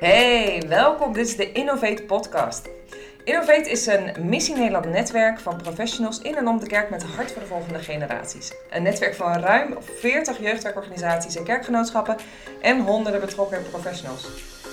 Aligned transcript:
Hey, 0.00 0.62
welkom. 0.68 1.12
Dit 1.12 1.26
is 1.26 1.36
de 1.36 1.52
Innovate 1.52 2.02
Podcast. 2.02 2.68
Innovate 3.24 3.70
is 3.70 3.86
een 3.86 4.28
Missie 4.28 4.54
Nederland 4.56 4.84
netwerk 4.84 5.40
van 5.40 5.56
professionals 5.56 6.20
in 6.20 6.36
en 6.36 6.48
om 6.48 6.60
de 6.60 6.66
kerk 6.66 6.90
met 6.90 7.02
hart 7.02 7.32
voor 7.32 7.42
de 7.42 7.48
volgende 7.48 7.78
generaties. 7.78 8.52
Een 8.70 8.82
netwerk 8.82 9.14
van 9.14 9.32
ruim 9.32 9.76
40 9.80 10.40
jeugdwerkorganisaties 10.40 11.36
en 11.36 11.44
kerkgenootschappen 11.44 12.16
en 12.62 12.80
honderden 12.80 13.20
betrokken 13.20 13.62
professionals. 13.70 14.28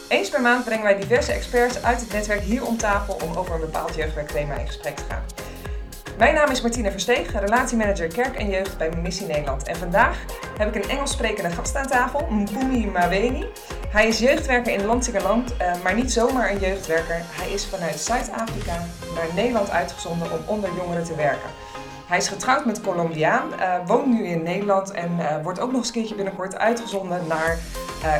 Eens 0.09 0.29
per 0.29 0.41
maand 0.41 0.65
brengen 0.65 0.83
wij 0.83 0.99
diverse 0.99 1.31
experts 1.31 1.83
uit 1.83 1.99
het 1.99 2.11
netwerk 2.11 2.41
hier 2.41 2.65
om 2.65 2.77
tafel 2.77 3.19
om 3.23 3.35
over 3.35 3.53
een 3.53 3.61
bepaald 3.61 3.95
jeugdwerkthema 3.95 4.55
in 4.55 4.67
gesprek 4.67 4.95
te 4.95 5.03
gaan. 5.09 5.23
Mijn 6.17 6.33
naam 6.33 6.49
is 6.49 6.61
Martina 6.61 6.91
Versteeg, 6.91 7.39
relatiemanager 7.39 8.07
kerk 8.07 8.35
en 8.35 8.49
jeugd 8.49 8.77
bij 8.77 8.91
Missie 9.01 9.27
Nederland. 9.27 9.63
En 9.63 9.75
vandaag 9.75 10.25
heb 10.57 10.75
ik 10.75 10.83
een 10.83 10.89
Engels 10.89 11.11
sprekende 11.11 11.49
gast 11.49 11.75
aan 11.75 11.87
tafel, 11.87 12.27
Mpumi 12.29 12.87
Maweni. 12.87 13.45
Hij 13.89 14.07
is 14.07 14.19
jeugdwerker 14.19 14.73
in 14.73 14.85
Landsingerland, 14.85 15.51
uh, 15.61 15.71
maar 15.83 15.95
niet 15.95 16.11
zomaar 16.11 16.51
een 16.51 16.59
jeugdwerker. 16.59 17.21
Hij 17.25 17.51
is 17.51 17.65
vanuit 17.65 17.99
Zuid-Afrika 17.99 18.85
naar 19.15 19.27
Nederland 19.35 19.69
uitgezonden 19.69 20.31
om 20.31 20.39
onder 20.45 20.69
jongeren 20.75 21.03
te 21.03 21.15
werken. 21.15 21.49
Hij 22.07 22.17
is 22.17 22.27
getrouwd 22.27 22.65
met 22.65 22.81
Colombiaan, 22.81 23.47
uh, 23.59 23.75
woont 23.85 24.07
nu 24.07 24.27
in 24.27 24.43
Nederland 24.43 24.91
en 24.91 25.11
uh, 25.19 25.43
wordt 25.43 25.59
ook 25.59 25.71
nog 25.71 25.77
eens 25.77 25.87
een 25.87 25.93
keertje 25.93 26.15
binnenkort 26.15 26.57
uitgezonden 26.57 27.27
naar 27.27 27.57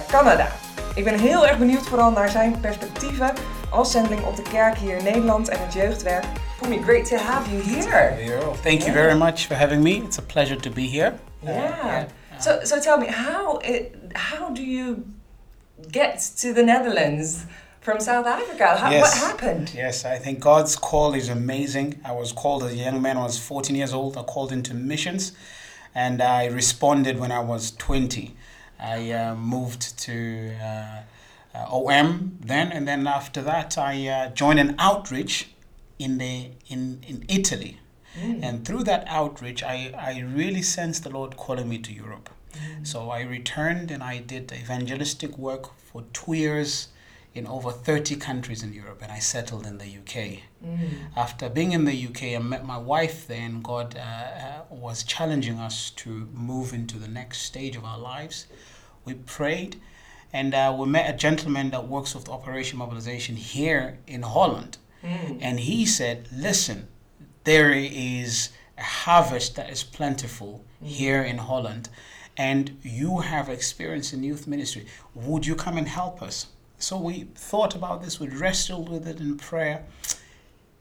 Canada. 0.08 0.48
Ik 0.96 1.04
ben 1.04 1.20
heel 1.20 1.48
erg 1.48 1.58
benieuwd 1.58 1.88
vooral 1.88 2.12
naar 2.12 2.30
zijn 2.30 2.60
perspectieven 2.60 3.34
als 3.70 3.92
zendeling 3.92 4.26
op 4.26 4.36
de 4.36 4.42
kerk 4.42 4.78
hier 4.78 4.98
in 4.98 5.04
Nederland 5.04 5.50
en 5.50 5.60
het 5.64 5.74
jeugdwerk. 5.74 6.26
Pumi, 6.58 6.84
great 6.84 7.06
to 7.06 7.20
have 7.20 7.48
you 7.54 7.60
here. 7.60 8.16
here. 8.16 8.42
Thank 8.64 8.88
you 8.88 8.92
very 8.92 9.14
much 9.14 9.46
for 9.46 9.54
having 9.54 9.84
me. 9.84 10.02
It's 10.02 10.18
a 10.18 10.24
pleasure 10.24 10.56
to 10.56 10.70
be 10.72 10.88
here. 10.88 11.20
Yeah. 11.44 11.52
Yeah. 11.52 12.08
So, 12.40 12.64
so 12.64 12.82
tell 12.82 12.98
me, 12.98 13.06
how 13.08 13.58
it, 13.58 13.96
how 14.16 14.50
do 14.50 14.64
you 14.64 15.06
get 15.92 16.20
to 16.38 16.54
the 16.54 16.64
Netherlands 16.64 17.46
from 17.80 18.00
South 18.00 18.26
Africa? 18.26 18.76
How, 18.76 18.90
yes. 18.90 19.04
What 19.04 19.32
happened? 19.32 19.72
Yes, 19.76 20.04
I 20.04 20.18
think 20.18 20.40
God's 20.40 20.76
call 20.76 21.14
is 21.14 21.30
amazing. 21.30 22.00
I 22.04 22.14
was 22.14 22.32
called 22.32 22.64
as 22.64 22.72
a 22.72 22.76
young 22.76 23.04
man. 23.04 23.18
I 23.18 23.24
was 23.24 23.38
14 23.38 23.76
years 23.76 23.94
old. 23.94 24.18
I 24.18 24.24
called 24.24 24.52
into 24.52 24.74
missions, 24.74 25.34
and 25.94 26.24
I 26.24 26.48
responded 26.48 27.20
when 27.20 27.32
I 27.32 27.40
was 27.40 27.70
20. 27.70 28.36
I 28.80 29.12
uh, 29.12 29.36
moved 29.36 30.00
to 30.00 30.56
uh, 30.60 31.02
uh, 31.54 31.68
OM 31.72 32.40
then, 32.42 32.72
and 32.72 32.88
then 32.88 33.06
after 33.06 33.44
that, 33.44 33.78
I 33.78 34.08
uh, 34.08 34.30
joined 34.32 34.60
an 34.60 34.74
outreach 34.80 35.50
in 36.00 36.18
the 36.18 36.52
in 36.68 37.04
in 37.08 37.26
Italy. 37.28 37.80
Mm. 38.20 38.44
And 38.44 38.66
through 38.66 38.84
that 38.84 39.04
outreach, 39.08 39.64
I, 39.64 39.94
I 39.96 40.20
really 40.22 40.64
sensed 40.64 41.04
the 41.04 41.10
Lord 41.10 41.38
calling 41.38 41.70
me 41.70 41.78
to 41.80 41.94
Europe. 41.94 42.30
Mm. 42.54 42.88
So 42.88 43.12
I 43.12 43.22
returned 43.22 43.92
and 43.92 44.02
I 44.02 44.20
did 44.20 44.52
evangelistic 44.52 45.38
work 45.38 45.78
for 45.78 46.04
two 46.14 46.34
years 46.34 46.88
in 47.38 47.46
over 47.46 47.72
30 47.72 48.16
countries 48.16 48.64
in 48.64 48.74
Europe, 48.74 49.00
and 49.04 49.12
I 49.12 49.20
settled 49.20 49.68
in 49.68 49.78
the 49.78 49.86
UK. 49.86 50.40
Mm. 50.66 50.90
After 51.16 51.50
being 51.50 51.72
in 51.72 51.86
the 51.86 52.08
UK, 52.08 52.36
I 52.36 52.40
met 52.40 52.66
my 52.66 52.80
wife 52.80 53.28
there, 53.28 53.42
and 53.42 53.64
God 53.64 53.96
uh, 53.96 54.02
uh, 54.02 54.62
was 54.72 55.04
challenging 55.04 55.60
us 55.60 55.92
to 55.92 56.10
move 56.34 56.74
into 56.74 56.98
the 56.98 57.08
next 57.08 57.44
stage 57.44 57.76
of 57.76 57.86
our 57.86 58.00
lives. 58.00 58.48
We 59.06 59.14
prayed, 59.14 59.80
and 60.34 60.56
uh, 60.56 60.76
we 60.78 60.88
met 60.88 61.14
a 61.14 61.16
gentleman 61.16 61.70
that 61.72 61.88
works 61.88 62.16
with 62.16 62.28
Operation 62.28 62.80
Mobilization 62.80 63.36
here 63.36 64.00
in 64.08 64.24
Holland. 64.24 64.78
Mm. 65.08 65.40
And 65.42 65.60
he 65.60 65.86
said, 65.86 66.28
Listen, 66.34 66.88
there 67.44 67.72
is 67.72 68.50
a 68.78 68.84
harvest 68.84 69.56
that 69.56 69.70
is 69.70 69.84
plentiful 69.84 70.64
mm. 70.84 70.88
here 70.88 71.24
in 71.24 71.38
Holland, 71.38 71.90
and 72.36 72.78
you 72.84 73.20
have 73.20 73.50
experience 73.50 74.14
in 74.14 74.24
youth 74.24 74.48
ministry. 74.48 74.86
Would 75.16 75.46
you 75.46 75.56
come 75.56 75.78
and 75.78 75.88
help 75.88 76.22
us? 76.22 76.48
So 76.80 76.98
we 76.98 77.28
thought 77.36 77.76
about 77.76 78.04
this, 78.04 78.20
we 78.20 78.28
wrestled 78.28 78.90
with 78.90 79.08
it 79.08 79.20
in 79.20 79.38
prayer. 79.38 79.84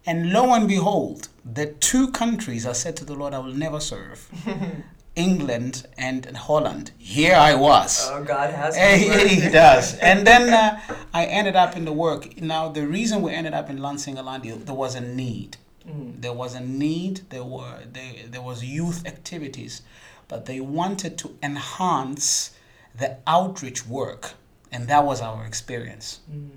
And 0.04 0.32
lo 0.32 0.52
and 0.54 0.68
behold, 0.68 1.28
the 1.44 1.66
two 1.66 2.12
countries 2.12 2.66
I 2.66 2.72
said 2.72 2.96
to 2.98 3.04
the 3.04 3.14
Lord, 3.14 3.34
I 3.34 3.38
will 3.38 3.54
never 3.54 3.80
serve. 3.80 4.28
England 5.16 5.86
and 5.96 6.24
Holland. 6.36 6.92
Here 6.98 7.34
I 7.34 7.54
was. 7.54 8.08
Oh, 8.10 8.22
God 8.22 8.50
has. 8.50 8.76
He, 8.76 9.28
he 9.40 9.50
does. 9.50 9.96
And 9.98 10.26
then 10.26 10.52
uh, 10.52 10.78
I 11.12 11.24
ended 11.24 11.56
up 11.56 11.76
in 11.76 11.86
the 11.86 11.92
work. 11.92 12.40
Now, 12.40 12.68
the 12.68 12.86
reason 12.86 13.22
we 13.22 13.32
ended 13.32 13.54
up 13.54 13.70
in 13.70 13.78
Lansingerland, 13.78 14.66
there 14.66 14.74
was 14.74 14.94
a 14.94 15.00
need. 15.00 15.56
Mm. 15.88 16.20
There 16.20 16.34
was 16.34 16.54
a 16.54 16.60
need. 16.60 17.22
There 17.30 17.44
were 17.44 17.78
there, 17.90 18.12
there 18.28 18.42
was 18.42 18.62
youth 18.62 19.06
activities, 19.06 19.82
but 20.28 20.44
they 20.44 20.60
wanted 20.60 21.16
to 21.18 21.36
enhance 21.42 22.52
the 22.94 23.18
outreach 23.26 23.86
work, 23.86 24.34
and 24.72 24.88
that 24.88 25.04
was 25.04 25.20
our 25.20 25.46
experience. 25.46 26.20
Mm. 26.30 26.50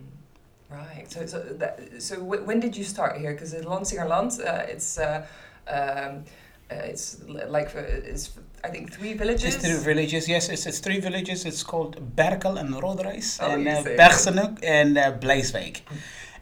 Right. 0.70 1.06
So 1.08 1.26
so 1.26 1.40
that, 1.42 2.02
so 2.02 2.16
w- 2.16 2.44
when 2.44 2.60
did 2.60 2.76
you 2.76 2.84
start 2.84 3.18
here? 3.18 3.32
Because 3.34 3.54
in 3.54 3.64
Lansingerland, 3.64 4.40
uh, 4.46 4.66
it's. 4.68 4.98
Uh, 4.98 5.26
um, 5.68 6.26
uh, 6.72 6.76
it's 6.76 7.24
like 7.28 7.76
uh, 7.76 7.80
it's 7.80 8.30
I 8.64 8.70
think 8.70 8.92
three 8.92 9.14
villages. 9.14 9.56
It's 9.56 9.66
three 9.66 9.78
villages. 9.78 10.28
Yes, 10.28 10.50
it's, 10.50 10.66
it's 10.66 10.80
three 10.80 11.00
villages. 11.00 11.46
It's 11.46 11.64
called 11.64 12.16
Berkel 12.16 12.60
and 12.60 12.74
Rodenrijs 12.74 13.40
oh, 13.42 13.52
and 13.52 13.66
uh, 13.68 13.84
and 14.64 14.98
uh, 14.98 15.12
Bleiswijk. 15.14 15.82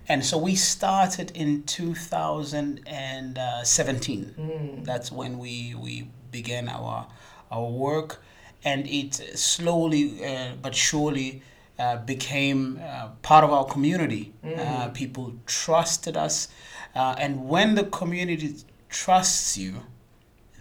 And 0.09 0.25
so 0.25 0.37
we 0.37 0.55
started 0.55 1.31
in 1.35 1.63
2017. 1.63 4.35
Mm. 4.39 4.85
That's 4.85 5.11
when 5.11 5.37
we 5.37 5.75
we 5.75 6.07
began 6.31 6.69
our 6.69 7.07
our 7.51 7.69
work, 7.69 8.21
and 8.63 8.87
it 8.87 9.15
slowly 9.37 10.25
uh, 10.25 10.53
but 10.61 10.73
surely. 10.75 11.41
Uh, 11.79 11.95
became 11.95 12.79
uh, 12.81 13.09
part 13.21 13.43
of 13.43 13.51
our 13.51 13.65
community. 13.65 14.33
Mm. 14.43 14.57
Uh, 14.57 14.89
people 14.89 15.31
trusted 15.45 16.17
us, 16.17 16.47
uh, 16.95 17.13
and 17.19 17.47
when 17.47 17.75
the 17.75 17.83
community 17.83 18.55
trusts 18.89 19.55
you, 19.59 19.83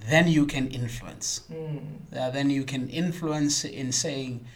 then 0.09 0.29
you 0.29 0.47
can 0.47 0.69
influence. 0.69 1.43
Mm. 1.51 1.81
Uh, 2.17 2.31
then 2.31 2.51
you 2.51 2.65
can 2.65 2.89
influence 2.89 3.65
in 3.65 3.93
saying, 3.93 4.47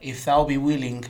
if 0.00 0.24
thou 0.24 0.44
be 0.44 0.56
willing, 0.56 1.04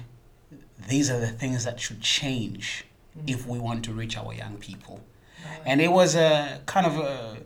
these 0.88 1.10
are 1.10 1.20
the 1.20 1.28
things 1.28 1.64
that 1.64 1.80
should 1.80 2.00
change 2.00 2.84
mm. 3.16 3.30
if 3.30 3.46
we 3.46 3.58
want 3.58 3.84
to 3.84 3.92
reach 3.92 4.16
our 4.16 4.32
young 4.32 4.56
people. 4.56 5.00
Right. 5.44 5.60
And 5.66 5.80
it 5.80 5.92
was 5.92 6.16
a 6.16 6.60
kind 6.66 6.86
of 6.86 6.98
a, 6.98 7.38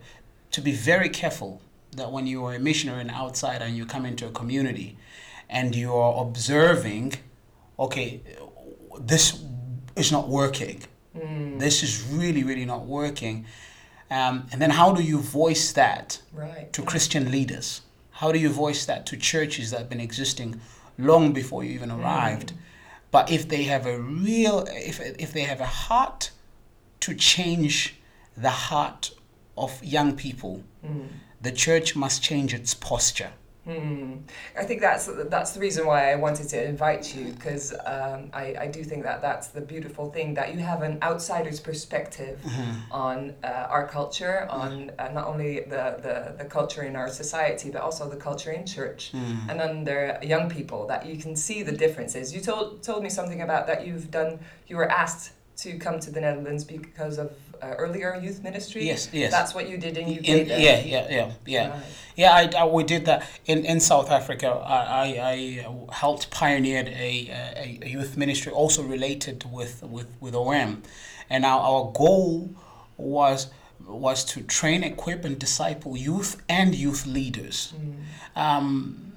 to 0.53 0.61
be 0.61 0.73
very 0.73 1.09
careful 1.09 1.61
that 1.93 2.13
when 2.13 2.27
you 2.27 2.45
are 2.45 2.55
a 2.55 2.59
missionary 2.59 3.01
and 3.01 3.11
outside 3.11 3.61
and 3.63 3.77
you 3.77 3.85
come 3.85 4.07
into 4.07 4.27
a 4.27 4.31
community 4.31 4.97
and 5.51 5.75
you 5.75 5.93
are 5.95 6.23
observing, 6.23 7.15
okay, 7.79 8.21
this 9.01 9.43
is 9.97 10.13
not 10.13 10.29
working. 10.29 10.83
Mm. 11.17 11.59
This 11.59 11.83
is 11.83 12.03
really, 12.05 12.45
really 12.45 12.65
not 12.65 12.87
working 12.87 13.47
um, 14.11 14.47
and 14.53 14.61
then 14.61 14.71
how 14.71 14.93
do 14.93 15.03
you 15.03 15.19
voice 15.19 15.73
that 15.73 16.21
right. 16.33 16.73
to 16.73 16.83
Christian 16.83 17.31
leaders? 17.31 17.83
How 18.11 18.33
do 18.33 18.39
you 18.39 18.49
voice 18.49 18.87
that 18.87 19.07
to 19.07 19.17
churches 19.17 19.71
that 19.71 19.79
have 19.79 19.89
been 19.89 20.01
existing 20.01 20.61
long 20.99 21.33
before 21.33 21.63
you 21.63 21.73
even 21.73 21.91
arrived? 21.91 22.53
Mm. 22.53 22.57
But 23.11 23.31
if 23.31 23.49
they 23.49 23.65
have 23.65 23.87
a 23.87 23.99
real, 24.01 24.65
if, 24.69 25.01
if 25.01 25.33
they 25.33 25.43
have 25.43 25.61
a 25.61 25.67
heart 25.67 26.31
to 27.01 27.15
change 27.15 27.95
the 28.37 28.51
heart 28.51 29.13
of 29.57 29.83
young 29.85 30.17
people, 30.17 30.63
mm. 30.85 31.09
the 31.41 31.53
church 31.53 31.95
must 31.95 32.23
change 32.23 32.55
its 32.55 32.75
posture. 32.75 33.33
Hmm. 33.69 34.15
I 34.57 34.65
think 34.65 34.81
that's 34.81 35.11
that's 35.29 35.53
the 35.53 35.61
reason 35.61 35.87
why 35.87 36.11
I 36.11 36.15
wanted 36.15 36.49
to 36.49 36.65
invite 36.65 37.15
you 37.15 37.33
because 37.33 37.75
um, 37.85 38.31
I, 38.33 38.55
I 38.61 38.67
do 38.69 38.83
think 38.83 39.03
that 39.03 39.21
that's 39.21 39.49
the 39.49 39.61
beautiful 39.61 40.11
thing 40.11 40.33
that 40.35 40.55
you 40.55 40.61
have 40.61 40.81
an 40.81 40.99
outsider's 41.03 41.61
perspective 41.61 42.41
mm-hmm. 42.43 42.91
on 42.91 43.35
uh, 43.45 43.67
our 43.69 43.87
culture, 43.87 44.47
on 44.49 44.91
uh, 44.99 45.11
not 45.13 45.27
only 45.27 45.61
the, 45.61 45.85
the, 46.03 46.43
the 46.43 46.49
culture 46.49 46.85
in 46.85 46.97
our 46.97 47.11
society 47.11 47.71
but 47.71 47.83
also 47.83 48.09
the 48.09 48.17
culture 48.17 48.53
in 48.53 48.65
church 48.65 49.13
mm. 49.13 49.51
and 49.51 49.61
then 49.61 49.85
there 49.85 50.19
young 50.23 50.49
people 50.49 50.87
that 50.87 51.05
you 51.05 51.19
can 51.19 51.37
see 51.37 51.63
the 51.63 51.73
differences. 51.73 52.35
You 52.35 52.41
told 52.41 52.83
told 52.83 53.03
me 53.03 53.11
something 53.11 53.43
about 53.43 53.67
that 53.67 53.87
you've 53.87 54.11
done. 54.11 54.39
You 54.67 54.77
were 54.77 54.91
asked 54.91 55.33
to 55.59 55.77
come 55.77 56.01
to 56.01 56.11
the 56.11 56.21
Netherlands 56.23 56.65
because 56.65 57.19
of 57.19 57.33
uh, 57.63 57.75
earlier 57.79 58.15
youth 58.17 58.43
ministry. 58.43 58.85
Yes, 58.85 59.09
yes. 59.13 59.31
That's 59.31 59.55
what 59.55 59.69
you 59.69 59.77
did 59.77 59.97
in 59.97 60.19
UK. 60.19 60.25
In, 60.25 60.47
yeah, 60.47 60.57
yeah, 60.57 61.07
yeah, 61.11 61.33
yeah. 61.47 61.71
Right. 61.71 61.83
Yeah, 62.17 62.33
I, 62.33 62.51
I, 62.59 62.67
we 62.67 62.85
did 62.85 63.05
that 63.05 63.29
in, 63.47 63.65
in 63.65 63.81
South 63.81 64.11
Africa. 64.11 64.49
I, 64.49 64.77
I, 64.77 65.31
I 65.31 65.93
helped 65.93 66.31
pioneer 66.31 66.85
a, 66.87 67.29
a, 67.29 67.79
a, 67.83 67.89
youth 67.89 68.17
ministry 68.17 68.53
also 68.53 68.83
related 68.83 69.45
with 69.53 69.83
with 69.83 70.09
with 70.21 70.35
OM, 70.35 70.83
and 71.31 71.45
our, 71.45 71.61
our 71.61 71.93
goal 71.93 72.51
was 72.97 73.49
was 73.87 74.25
to 74.25 74.43
train, 74.43 74.83
equip, 74.83 75.25
and 75.25 75.39
disciple 75.39 75.97
youth 75.97 76.43
and 76.49 76.75
youth 76.75 77.07
leaders. 77.07 77.73
Mm. 77.77 78.41
Um, 78.41 79.13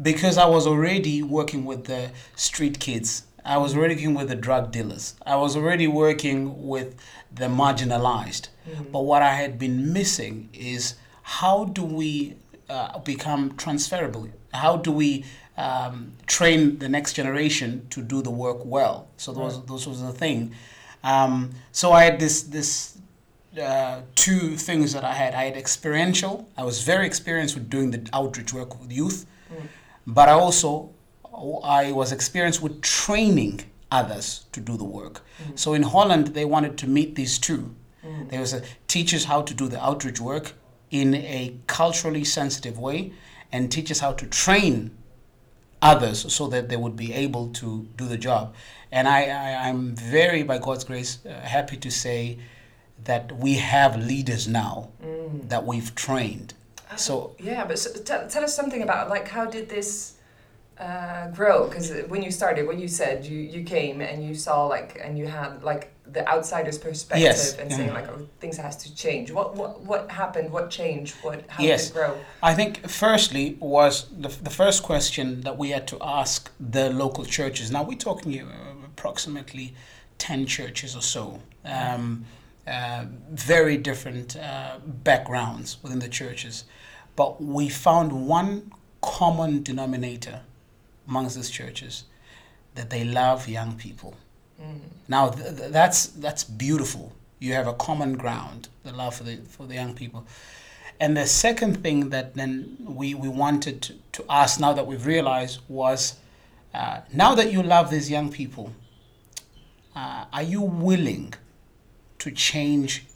because 0.00 0.38
I 0.38 0.46
was 0.46 0.66
already 0.66 1.22
working 1.22 1.64
with 1.64 1.84
the 1.84 2.10
street 2.34 2.80
kids 2.80 3.24
I 3.44 3.56
was 3.58 3.76
working 3.76 4.14
with 4.14 4.28
the 4.28 4.36
drug 4.36 4.72
dealers. 4.72 5.14
I 5.26 5.36
was 5.36 5.56
already 5.56 5.86
working 5.86 6.66
with 6.66 6.96
the 7.32 7.46
marginalized. 7.46 8.48
Mm-hmm. 8.68 8.84
But 8.92 9.00
what 9.00 9.22
I 9.22 9.34
had 9.34 9.58
been 9.58 9.92
missing 9.92 10.48
is 10.52 10.94
how 11.22 11.64
do 11.66 11.84
we 11.84 12.36
uh, 12.70 12.98
become 13.00 13.54
transferable? 13.56 14.28
How 14.52 14.76
do 14.76 14.90
we 14.92 15.24
um, 15.56 16.12
train 16.26 16.78
the 16.78 16.88
next 16.88 17.12
generation 17.12 17.86
to 17.90 18.02
do 18.02 18.22
the 18.22 18.30
work 18.30 18.64
well. 18.64 19.08
So 19.16 19.32
those 19.32 19.56
Right. 19.56 19.66
those 19.66 19.86
was 19.86 20.00
the 20.02 20.12
thing. 20.12 20.52
Um, 21.04 21.50
so 21.70 21.92
I 21.92 22.04
had 22.04 22.18
this 22.18 22.42
this 22.42 22.98
uh, 23.62 24.00
two 24.16 24.56
things 24.56 24.92
that 24.94 25.04
I 25.04 25.12
had. 25.14 25.34
I 25.34 25.44
had 25.44 25.56
experiential. 25.56 26.48
I 26.56 26.64
was 26.64 26.82
very 26.82 27.06
experienced 27.06 27.54
with 27.54 27.70
doing 27.70 27.92
the 27.92 28.00
outreach 28.12 28.52
work 28.52 28.80
with 28.80 28.90
youth, 28.90 29.26
Mm. 29.52 29.68
but 30.06 30.28
I 30.28 30.32
also 30.32 30.90
I 31.64 31.92
was 31.92 32.12
experienced 32.12 32.62
with 32.62 32.80
training 32.82 33.60
others 33.90 34.46
to 34.52 34.60
do 34.60 34.76
the 34.76 34.84
work. 34.84 35.22
Mm. 35.42 35.58
So 35.58 35.74
in 35.74 35.82
Holland, 35.82 36.28
they 36.28 36.44
wanted 36.44 36.78
to 36.78 36.86
meet 36.86 37.14
these 37.14 37.38
two. 37.38 37.74
Mm. 38.04 38.30
There 38.30 38.40
was 38.40 38.52
a 38.52 38.62
teaches 38.88 39.24
how 39.24 39.42
to 39.42 39.54
do 39.54 39.68
the 39.68 39.82
outreach 39.84 40.20
work 40.20 40.52
in 40.90 41.14
a 41.14 41.56
culturally 41.66 42.24
sensitive 42.24 42.78
way, 42.78 43.12
and 43.52 43.70
teaches 43.70 44.00
how 44.00 44.12
to 44.12 44.26
train 44.26 44.90
others 45.82 46.32
so 46.32 46.46
that 46.48 46.68
they 46.68 46.76
would 46.76 46.96
be 46.96 47.12
able 47.12 47.48
to 47.48 47.86
do 47.96 48.06
the 48.06 48.16
job. 48.16 48.54
And 48.90 49.08
I, 49.08 49.20
I 49.26 49.68
I'm 49.68 49.94
very, 49.94 50.42
by 50.42 50.58
God's 50.58 50.84
grace, 50.84 51.18
uh, 51.26 51.32
happy 51.40 51.76
to 51.76 51.90
say 51.90 52.38
that 53.04 53.36
we 53.38 53.54
have 53.54 53.96
leaders 53.96 54.46
now 54.48 54.88
Mm. 55.02 55.48
that 55.48 55.66
we've 55.66 55.94
trained. 55.94 56.54
So 56.96 57.34
yeah, 57.38 57.64
but 57.66 57.78
so, 57.78 57.90
tell, 57.92 58.28
tell 58.28 58.44
us 58.44 58.54
something 58.54 58.82
about 58.82 59.08
like 59.08 59.28
how 59.28 59.46
did 59.46 59.68
this 59.68 60.14
uh, 60.78 61.28
grow? 61.28 61.68
Because 61.68 61.92
when 62.08 62.22
you 62.22 62.30
started, 62.30 62.66
what 62.66 62.78
you 62.78 62.88
said, 62.88 63.24
you 63.24 63.38
you 63.38 63.62
came 63.64 64.00
and 64.00 64.24
you 64.26 64.34
saw 64.34 64.66
like 64.66 65.00
and 65.02 65.18
you 65.18 65.26
had 65.26 65.62
like 65.62 65.90
the 66.06 66.28
outsider's 66.28 66.78
perspective 66.78 67.22
Yes, 67.22 67.56
and 67.56 67.72
saying 67.72 67.92
like 67.92 68.08
oh 68.08 68.28
things 68.40 68.56
has 68.56 68.76
to 68.84 68.94
change. 68.94 69.30
What 69.30 69.56
what 69.56 69.80
what 69.80 70.10
happened? 70.10 70.50
What 70.50 70.70
changed? 70.70 71.14
What 71.22 71.44
how 71.48 71.62
Yes. 71.62 71.88
did 71.88 71.90
it 71.90 71.94
grow? 71.94 72.18
I 72.42 72.54
think 72.54 72.88
firstly 72.88 73.56
was 73.60 74.06
the, 74.10 74.28
the 74.28 74.50
first 74.50 74.82
question 74.82 75.40
that 75.42 75.56
we 75.56 75.70
had 75.70 75.86
to 75.88 75.98
ask 76.02 76.50
the 76.60 76.90
local 76.90 77.24
churches. 77.24 77.70
Now 77.70 77.82
we're 77.84 77.98
talking 77.98 78.40
uh, 78.40 78.50
approximately 78.84 79.74
10 80.18 80.46
churches 80.46 80.94
or 80.96 81.02
so. 81.02 81.40
Um, 81.64 82.24
uh, 82.66 83.04
very 83.30 83.76
different 83.76 84.36
uh, 84.36 84.78
backgrounds 84.86 85.76
within 85.82 85.98
the 85.98 86.08
churches. 86.08 86.64
But 87.16 87.42
we 87.42 87.68
found 87.68 88.26
one 88.26 88.72
common 89.02 89.62
denominator 89.62 90.40
amongst 91.08 91.36
these 91.36 91.50
churches 91.50 92.04
that 92.74 92.90
they 92.90 93.04
love 93.04 93.48
young 93.48 93.76
people. 93.76 94.14
Mm. 94.60 94.80
Now 95.08 95.30
th- 95.30 95.56
th- 95.56 95.70
that's 95.70 96.06
that's 96.06 96.44
beautiful. 96.44 97.12
You 97.38 97.52
have 97.54 97.66
a 97.66 97.74
common 97.74 98.16
ground, 98.16 98.68
the 98.84 98.92
love 98.92 99.14
for 99.14 99.24
the 99.24 99.36
for 99.48 99.66
the 99.66 99.74
young 99.74 99.94
people. 99.94 100.26
And 101.00 101.16
the 101.16 101.26
second 101.26 101.82
thing 101.82 102.10
that 102.10 102.34
then 102.34 102.76
we, 102.80 103.14
we 103.14 103.28
wanted 103.28 103.82
to, 103.82 103.94
to 104.12 104.24
ask 104.30 104.60
now 104.60 104.72
that 104.72 104.86
we've 104.86 105.04
realized 105.04 105.60
was 105.68 106.16
uh, 106.72 107.00
now 107.12 107.34
that 107.34 107.52
you 107.52 107.62
love 107.62 107.90
these 107.90 108.10
young 108.10 108.30
people, 108.30 108.72
uh, 109.96 110.24
are 110.32 110.42
you 110.42 110.60
willing 110.60 111.34
to 112.18 112.30
change 112.30 113.06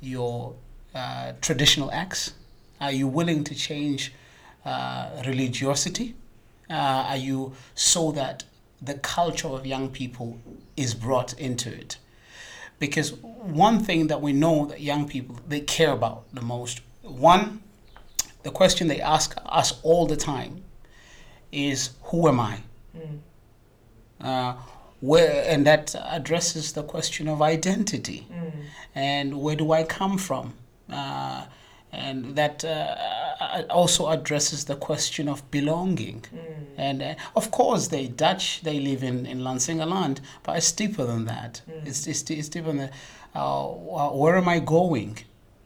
your 0.00 0.54
uh, 0.94 1.32
traditional 1.40 1.90
acts? 1.92 2.34
Are 2.80 2.92
you 2.92 3.08
willing 3.08 3.42
to 3.44 3.54
change 3.54 4.12
uh, 4.64 5.22
religiosity? 5.26 6.14
Uh, 6.70 6.74
are 7.10 7.16
you 7.16 7.52
so 7.74 8.12
that 8.12 8.44
the 8.80 8.94
culture 8.94 9.48
of 9.48 9.66
young 9.66 9.88
people 9.90 10.38
is 10.76 10.94
brought 10.94 11.32
into 11.38 11.72
it? 11.72 11.98
Because 12.78 13.12
one 13.12 13.78
thing 13.80 14.08
that 14.08 14.20
we 14.20 14.32
know 14.32 14.66
that 14.66 14.80
young 14.80 15.06
people 15.08 15.36
they 15.48 15.60
care 15.60 15.92
about 15.92 16.24
the 16.34 16.42
most, 16.42 16.80
one, 17.02 17.62
the 18.42 18.50
question 18.50 18.88
they 18.88 19.00
ask 19.00 19.36
us 19.46 19.78
all 19.82 20.06
the 20.06 20.16
time 20.16 20.64
is, 21.52 21.90
"Who 22.04 22.28
am 22.28 22.40
I?" 22.40 22.58
Mm. 22.96 23.18
Uh, 24.20 24.54
where 25.00 25.44
and 25.48 25.66
that 25.66 25.94
addresses 26.10 26.72
the 26.72 26.82
question 26.82 27.28
of 27.28 27.42
identity 27.42 28.26
Mm. 28.30 28.52
and 28.94 29.40
where 29.42 29.56
do 29.56 29.72
I 29.72 29.82
come 29.84 30.18
from? 30.18 30.54
Uh, 30.90 31.44
and 31.94 32.36
that 32.36 32.64
uh, 32.64 33.62
also 33.70 34.08
addresses 34.08 34.64
the 34.64 34.76
question 34.76 35.28
of 35.28 35.48
belonging. 35.50 36.24
Mm. 36.34 36.64
And 36.76 37.02
uh, 37.02 37.14
of 37.36 37.50
course, 37.50 37.88
they 37.88 38.06
Dutch, 38.06 38.62
they 38.62 38.80
live 38.80 39.02
in, 39.02 39.26
in 39.26 39.40
Lansingerland, 39.40 40.20
but 40.42 40.56
it's 40.56 40.72
deeper 40.72 41.04
than 41.04 41.24
that. 41.26 41.62
Mm. 41.68 41.86
It's, 41.86 42.06
it's, 42.06 42.28
it's 42.30 42.48
deeper 42.48 42.68
than 42.68 42.78
that. 42.78 42.92
Uh, 43.34 43.66
where 43.66 44.36
am 44.36 44.48
I 44.48 44.58
going? 44.58 45.18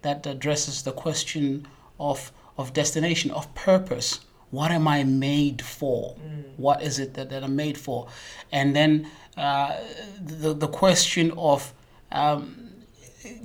That 0.02 0.26
addresses 0.26 0.82
the 0.82 0.92
question 0.92 1.66
of, 1.98 2.32
of 2.56 2.72
destination, 2.72 3.30
of 3.30 3.52
purpose. 3.54 4.20
What 4.50 4.70
am 4.70 4.88
I 4.88 5.04
made 5.04 5.62
for? 5.62 6.16
Mm. 6.16 6.44
What 6.56 6.82
is 6.82 6.98
it 6.98 7.14
that, 7.14 7.30
that 7.30 7.42
I'm 7.44 7.56
made 7.56 7.76
for? 7.76 8.08
And 8.52 8.74
then 8.74 9.10
uh, 9.36 9.76
the, 10.20 10.54
the 10.54 10.68
question 10.68 11.32
of 11.32 11.72
um, 12.10 12.70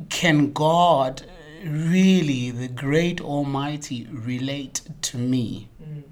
can 0.10 0.54
God 0.54 1.24
really, 1.64 2.52
the 2.52 2.68
great 2.68 3.22
Almighty, 3.22 4.08
relate 4.12 4.82
to 5.02 5.18
me? 5.18 5.70
Mm. 5.82 6.04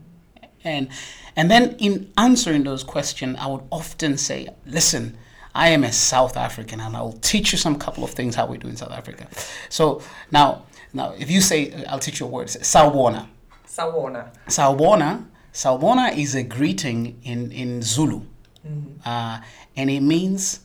And 0.63 0.89
and 1.35 1.49
then 1.49 1.75
in 1.79 2.11
answering 2.17 2.63
those 2.63 2.83
questions, 2.83 3.37
I 3.39 3.47
would 3.47 3.63
often 3.71 4.17
say, 4.17 4.49
listen, 4.65 5.17
I 5.53 5.69
am 5.69 5.83
a 5.83 5.91
South 5.91 6.37
African 6.37 6.79
and 6.79 6.95
I 6.95 7.01
will 7.01 7.13
teach 7.13 7.51
you 7.51 7.57
some 7.57 7.77
couple 7.77 8.03
of 8.03 8.11
things 8.11 8.35
how 8.35 8.45
we 8.45 8.57
do 8.57 8.67
in 8.67 8.75
South 8.75 8.91
Africa. 8.91 9.27
So 9.69 10.01
now 10.31 10.63
now 10.93 11.13
if 11.17 11.31
you 11.31 11.41
say 11.41 11.83
I'll 11.85 11.99
teach 11.99 12.19
you 12.19 12.25
a 12.25 12.29
word, 12.29 12.49
say 12.49 12.59
Sawubona. 12.59 13.27
Sawona. 13.67 14.31
Sawubona, 14.47 15.25
Sawubona 15.53 16.17
is 16.17 16.35
a 16.35 16.43
greeting 16.43 17.19
in, 17.23 17.51
in 17.51 17.81
Zulu. 17.81 18.21
Mm. 18.67 18.99
Uh, 19.05 19.39
and 19.75 19.89
it 19.89 20.01
means 20.01 20.61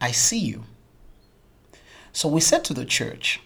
I 0.00 0.12
see 0.12 0.38
you. 0.38 0.64
So 2.12 2.28
we 2.28 2.40
said 2.40 2.64
to 2.64 2.74
the 2.74 2.84
church, 2.84 3.40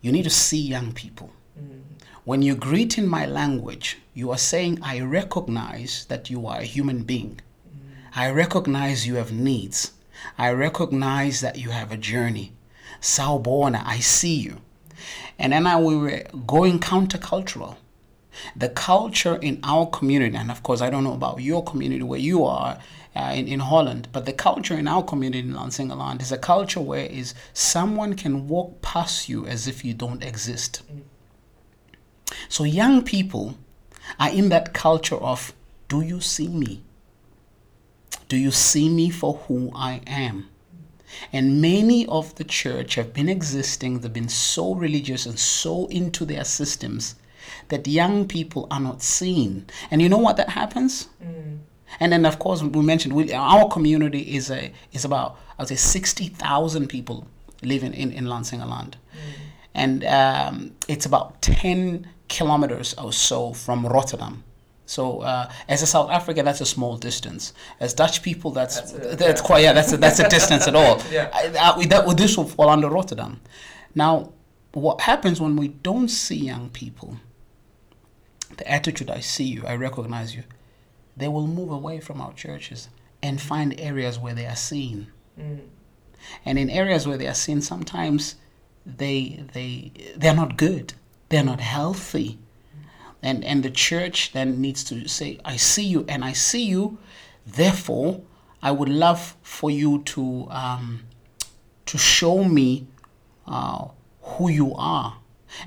you 0.00 0.12
need 0.12 0.24
to 0.24 0.30
see 0.30 0.60
young 0.60 0.92
people. 0.92 1.30
Mm. 1.58 1.82
When 2.24 2.42
you 2.42 2.54
greet 2.54 2.98
in 2.98 3.08
my 3.08 3.26
language, 3.26 3.98
you 4.14 4.30
are 4.30 4.38
saying, 4.38 4.78
I 4.82 5.00
recognize 5.00 6.06
that 6.08 6.30
you 6.30 6.46
are 6.46 6.60
a 6.60 6.64
human 6.64 7.02
being. 7.02 7.40
I 8.14 8.30
recognize 8.30 9.06
you 9.06 9.16
have 9.16 9.32
needs. 9.32 9.92
I 10.36 10.50
recognize 10.50 11.40
that 11.40 11.58
you 11.58 11.70
have 11.70 11.92
a 11.92 11.96
journey. 11.96 12.52
Sawubona, 13.00 13.82
I 13.86 13.98
see 14.00 14.34
you. 14.34 14.60
And 15.38 15.52
then 15.52 15.66
I, 15.66 15.80
we 15.80 15.96
were 15.96 16.22
going 16.46 16.80
countercultural. 16.80 17.76
The 18.56 18.68
culture 18.68 19.36
in 19.36 19.60
our 19.62 19.86
community, 19.86 20.36
and 20.36 20.50
of 20.50 20.62
course, 20.62 20.80
I 20.80 20.90
don't 20.90 21.04
know 21.04 21.14
about 21.14 21.40
your 21.42 21.62
community 21.62 22.02
where 22.02 22.20
you 22.20 22.44
are 22.44 22.78
uh, 23.18 23.32
in, 23.34 23.48
in 23.48 23.60
Holland, 23.60 24.08
but 24.12 24.26
the 24.26 24.32
culture 24.32 24.78
in 24.78 24.86
our 24.86 25.02
community 25.02 25.40
in 25.40 25.52
Lansingerland 25.52 26.22
is 26.22 26.30
a 26.30 26.38
culture 26.38 26.80
where 26.80 27.04
is 27.04 27.34
someone 27.52 28.14
can 28.14 28.46
walk 28.46 28.80
past 28.80 29.28
you 29.28 29.44
as 29.44 29.66
if 29.66 29.84
you 29.84 29.92
don't 29.92 30.22
exist. 30.22 30.82
So 32.48 32.62
young 32.62 33.02
people 33.02 33.56
are 34.20 34.30
in 34.30 34.50
that 34.50 34.72
culture 34.72 35.16
of, 35.16 35.52
do 35.88 36.00
you 36.00 36.20
see 36.20 36.46
me? 36.46 36.82
Do 38.28 38.36
you 38.36 38.52
see 38.52 38.88
me 38.88 39.10
for 39.10 39.34
who 39.48 39.72
I 39.74 40.00
am? 40.06 40.48
And 41.32 41.60
many 41.60 42.06
of 42.06 42.34
the 42.36 42.44
church 42.44 42.94
have 42.94 43.12
been 43.12 43.28
existing, 43.28 44.00
they've 44.00 44.12
been 44.12 44.28
so 44.28 44.74
religious 44.74 45.26
and 45.26 45.38
so 45.38 45.86
into 45.86 46.24
their 46.24 46.44
systems 46.44 47.16
that 47.68 47.88
young 47.88 48.28
people 48.28 48.68
are 48.70 48.80
not 48.80 49.02
seen. 49.02 49.66
And 49.90 50.00
you 50.00 50.08
know 50.08 50.18
what 50.18 50.36
that 50.36 50.50
happens? 50.50 51.08
Mm. 51.24 51.58
And 52.00 52.12
then, 52.12 52.26
of 52.26 52.38
course, 52.38 52.62
we 52.62 52.82
mentioned 52.82 53.14
we, 53.14 53.32
our 53.32 53.68
community 53.68 54.36
is 54.36 54.50
a 54.50 54.72
is 54.92 55.04
about 55.04 55.38
I 55.58 55.62
would 55.62 55.68
say 55.68 55.76
sixty 55.76 56.28
thousand 56.28 56.88
people 56.88 57.26
living 57.62 57.94
in 57.94 58.12
in 58.12 58.24
Lansingerland, 58.26 58.94
and 59.74 60.04
um, 60.04 60.72
it's 60.86 61.06
about 61.06 61.40
ten 61.42 62.06
kilometers 62.28 62.94
or 62.94 63.12
so 63.12 63.52
from 63.52 63.86
Rotterdam. 63.86 64.44
So, 64.86 65.20
uh, 65.20 65.50
as 65.68 65.82
a 65.82 65.86
South 65.86 66.10
African, 66.10 66.46
that's 66.46 66.62
a 66.62 66.66
small 66.66 66.96
distance. 66.96 67.52
As 67.78 67.92
Dutch 67.92 68.22
people, 68.22 68.52
that's 68.52 68.80
That's 68.80 69.16
that's, 69.16 69.40
yeah. 69.42 69.46
quite 69.46 69.62
yeah, 69.62 69.74
that's 69.74 69.92
a, 69.92 69.98
that's 69.98 70.18
a 70.18 70.28
distance 70.30 70.66
at 70.66 70.74
all. 70.74 71.02
Yeah. 71.10 71.28
I, 71.32 71.74
I, 71.76 71.86
that 71.86 72.16
this 72.16 72.38
will 72.38 72.46
fall 72.46 72.70
under 72.70 72.88
Rotterdam. 72.88 73.40
Now, 73.94 74.32
what 74.72 75.02
happens 75.02 75.40
when 75.42 75.56
we 75.56 75.68
don't 75.68 76.08
see 76.08 76.36
young 76.36 76.70
people? 76.70 77.18
The 78.56 78.70
attitude, 78.70 79.10
I 79.10 79.20
see 79.20 79.44
you, 79.44 79.64
I 79.66 79.74
recognize 79.76 80.34
you. 80.34 80.44
They 81.18 81.28
will 81.28 81.46
move 81.46 81.70
away 81.70 82.00
from 82.00 82.20
our 82.20 82.32
churches 82.32 82.88
and 83.22 83.40
find 83.40 83.78
areas 83.78 84.18
where 84.18 84.34
they 84.34 84.46
are 84.46 84.56
seen. 84.56 85.08
Mm. 85.38 85.60
And 86.44 86.58
in 86.58 86.70
areas 86.70 87.06
where 87.06 87.16
they 87.16 87.26
are 87.26 87.34
seen, 87.34 87.60
sometimes 87.60 88.36
they 88.86 89.44
they 89.52 89.92
they're 90.16 90.34
not 90.34 90.56
good. 90.56 90.94
They're 91.28 91.44
not 91.44 91.60
healthy. 91.60 92.38
And 93.22 93.44
and 93.44 93.62
the 93.62 93.70
church 93.70 94.32
then 94.32 94.60
needs 94.60 94.84
to 94.84 95.08
say, 95.08 95.38
I 95.44 95.56
see 95.56 95.84
you 95.84 96.04
and 96.08 96.24
I 96.24 96.32
see 96.32 96.64
you. 96.64 96.98
Therefore, 97.46 98.20
I 98.62 98.70
would 98.70 98.88
love 98.88 99.36
for 99.42 99.70
you 99.70 100.02
to 100.02 100.46
um, 100.50 101.04
to 101.86 101.98
show 101.98 102.44
me 102.44 102.86
uh, 103.46 103.88
who 104.22 104.50
you 104.50 104.74
are. 104.74 105.18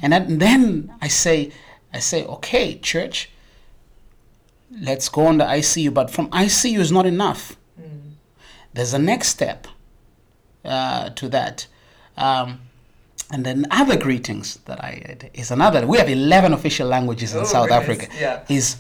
And, 0.02 0.14
that, 0.14 0.28
and 0.28 0.40
then 0.40 0.94
I 1.02 1.08
say, 1.08 1.52
I 1.92 2.00
say, 2.00 2.24
okay, 2.26 2.78
church, 2.78 3.32
let's 4.80 5.10
go 5.10 5.26
on 5.28 5.38
the 5.38 5.46
ICU. 5.46 5.94
But 5.94 6.10
from 6.10 6.30
ICU 6.30 6.80
is 6.80 6.92
not 6.92 7.06
enough. 7.06 7.56
There's 8.74 8.94
a 8.94 9.00
next 9.00 9.28
step 9.28 9.68
uh, 10.64 11.10
to 11.10 11.28
that. 11.30 11.68
Um, 12.18 12.60
and 13.32 13.46
then 13.46 13.66
other 13.72 13.98
greetings 13.98 14.60
that 14.66 14.82
I 14.84 15.18
is 15.34 15.52
another. 15.52 15.86
We 15.88 15.98
have 15.98 16.10
11 16.10 16.54
official 16.54 16.88
languages 16.88 17.34
in 17.34 17.42
Oh, 17.42 17.44
South 17.46 17.70
goodness, 17.70 17.90
Africa. 18.06 18.14
yeah. 18.20 18.44
Is 18.50 18.78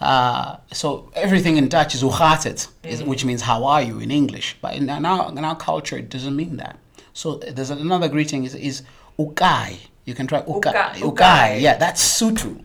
uh, 0.00 0.56
so 0.72 1.10
everything 1.14 1.56
in 1.56 1.68
Dutch 1.68 1.94
is 1.94 2.00
hoe 2.02 2.10
gaat 2.12 2.44
het, 2.44 2.68
is- 2.82 3.02
Mm. 3.02 3.06
which 3.06 3.24
means 3.24 3.42
how 3.42 3.64
are 3.64 3.82
you 3.82 3.98
in 4.00 4.10
English. 4.10 4.56
But 4.60 4.74
in, 4.74 4.88
in, 4.88 5.04
our, 5.04 5.30
in 5.30 5.44
our 5.44 5.56
culture, 5.56 5.96
it 5.98 6.10
doesn't 6.10 6.34
mean 6.36 6.56
that. 6.56 6.76
So 7.12 7.36
there's 7.38 7.70
another 7.70 8.08
greeting 8.08 8.44
is, 8.44 8.54
is 8.54 8.82
ukai. 9.18 9.78
You 10.04 10.14
can 10.14 10.26
try 10.26 10.42
ukai. 10.42 10.54
Uka- 10.56 10.72
Ukai. 10.72 11.14
ukai. 11.14 11.60
Yeah, 11.60 11.76
that's 11.78 12.02
Sotho. 12.20 12.62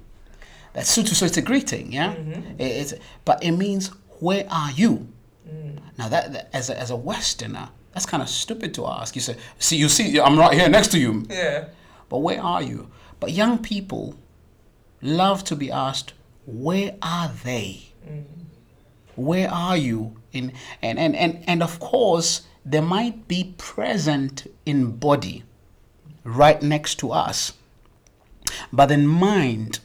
That's 0.74 0.96
Sotho, 0.96 1.14
so 1.14 1.26
it's 1.26 1.38
a 1.38 1.42
greeting, 1.42 1.92
yeah? 1.92 2.14
Mm-hmm. 2.16 2.60
It- 2.62 2.64
it's, 2.64 2.94
but 3.26 3.44
it 3.44 3.52
means, 3.52 3.88
where 4.20 4.46
are 4.50 4.72
you? 4.72 5.08
Mm. 5.48 5.80
Now, 5.98 6.10
that, 6.10 6.34
that- 6.34 6.50
as, 6.54 6.70
a, 6.70 6.80
as 6.80 6.92
a 6.92 6.96
Westerner, 6.96 7.70
that's 7.94 8.06
kind 8.06 8.22
of 8.22 8.30
stupid 8.30 8.74
to 8.76 8.86
ask. 8.88 9.16
You 9.16 9.22
say, 9.22 9.36
see, 9.58 9.78
you 9.78 9.90
see, 9.90 10.20
I'm 10.20 10.38
right 10.38 10.54
here 10.54 10.70
next 10.70 10.90
to 10.90 11.00
you. 11.00 11.26
Yeah. 11.30 11.70
But 12.08 12.20
where 12.20 12.42
are 12.42 12.62
you? 12.62 12.90
But 13.20 13.32
young 13.32 13.58
people 13.60 14.16
love 15.02 15.44
to 15.46 15.56
be 15.56 15.72
asked, 15.72 16.14
where 16.46 16.96
are 17.02 17.32
they? 17.44 17.86
Where 19.16 19.50
are 19.52 19.76
you? 19.78 20.16
In 20.32 20.54
and, 20.82 20.98
and, 21.00 21.16
and, 21.16 21.44
and 21.48 21.64
of 21.64 21.80
course, 21.80 22.44
they 22.66 22.80
might 22.80 23.28
be 23.28 23.54
present 23.58 24.48
in 24.66 24.92
body 24.98 25.44
right 26.24 26.62
next 26.62 26.96
to 27.00 27.12
us. 27.12 27.54
But 28.72 28.92
in 28.92 29.08
mind, 29.08 29.80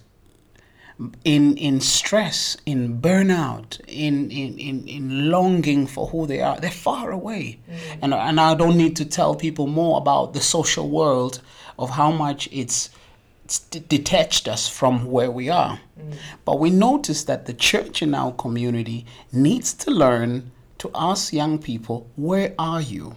in 1.25 1.57
in 1.57 1.81
stress, 1.81 2.57
in 2.67 3.01
burnout, 3.01 3.81
in 3.89 4.31
in, 4.31 4.59
in, 4.59 4.87
in 4.87 5.31
longing 5.31 5.87
for 5.87 6.07
who 6.09 6.27
they 6.27 6.41
are, 6.41 6.59
they're 6.61 6.71
far 6.71 7.11
away. 7.11 7.59
Mm. 7.69 7.99
And 8.03 8.15
and 8.15 8.41
I 8.41 8.55
don't 8.55 8.77
need 8.77 8.97
to 8.97 9.05
tell 9.05 9.35
people 9.35 9.67
more 9.67 9.99
about 9.99 10.35
the 10.35 10.41
social 10.41 10.89
world 10.89 11.41
of 11.79 11.91
how 11.91 12.13
much 12.13 12.49
it's, 12.53 12.91
it's 13.45 13.59
d- 13.59 13.83
detached 13.89 14.47
us 14.49 14.69
from 14.69 15.11
where 15.11 15.31
we 15.31 15.49
are. 15.49 15.81
Mm. 15.99 16.15
But 16.45 16.61
we 16.61 16.71
notice 16.71 17.25
that 17.25 17.47
the 17.47 17.55
church 17.55 18.01
in 18.03 18.15
our 18.15 18.33
community 18.33 19.05
needs 19.33 19.73
to 19.75 19.91
learn 19.91 20.53
to 20.79 20.91
ask 20.95 21.33
young 21.33 21.59
people, 21.59 22.07
where 22.17 22.55
are 22.59 22.81
you? 22.81 23.17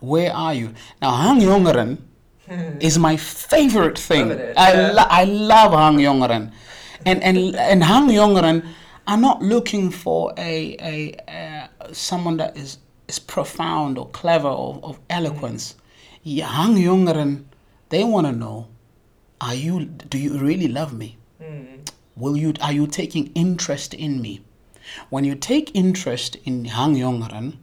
Where 0.00 0.32
are 0.32 0.54
you? 0.54 0.74
Now, 1.00 1.16
hang 1.16 1.40
jongeren 1.40 1.98
is 2.80 2.98
my 2.98 3.16
favorite 3.16 3.98
thing. 3.98 4.28
Love 4.28 4.54
I, 4.56 4.90
lo- 4.92 5.06
I 5.08 5.24
love 5.24 5.72
hang 5.72 5.98
jongeren. 5.98 6.52
And, 7.06 7.22
and, 7.22 7.54
and 7.56 7.84
hang 7.84 8.08
jongeren 8.08 8.66
are 9.06 9.16
not 9.16 9.42
looking 9.42 9.90
for 9.90 10.32
a, 10.38 10.76
a, 10.80 11.14
uh 11.28 11.92
someone 11.92 12.36
that 12.38 12.56
is, 12.56 12.78
is 13.08 13.18
profound 13.18 13.98
or 13.98 14.08
clever 14.08 14.48
or 14.48 14.80
of 14.82 14.98
eloquence. 15.10 15.74
Yeah, 16.22 16.48
hang 16.48 16.76
jongeren, 16.76 17.44
they 17.90 18.04
want 18.04 18.26
to 18.26 18.32
know, 18.32 18.68
are 19.40 19.54
you, 19.54 19.84
do 19.84 20.18
you 20.18 20.38
really 20.38 20.68
love 20.68 20.92
me? 20.92 21.18
Will 22.16 22.36
you, 22.36 22.54
are 22.60 22.72
you 22.72 22.86
taking 22.86 23.30
interest 23.34 23.92
in 23.92 24.22
me? 24.22 24.40
When 25.10 25.24
you 25.24 25.34
take 25.34 25.74
interest 25.74 26.36
in 26.44 26.64
hang 26.64 26.94
jongeren, 26.94 27.56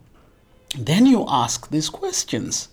then 0.78 1.06
you 1.06 1.24
ask 1.28 1.70
these 1.70 1.88
questions 1.88 2.68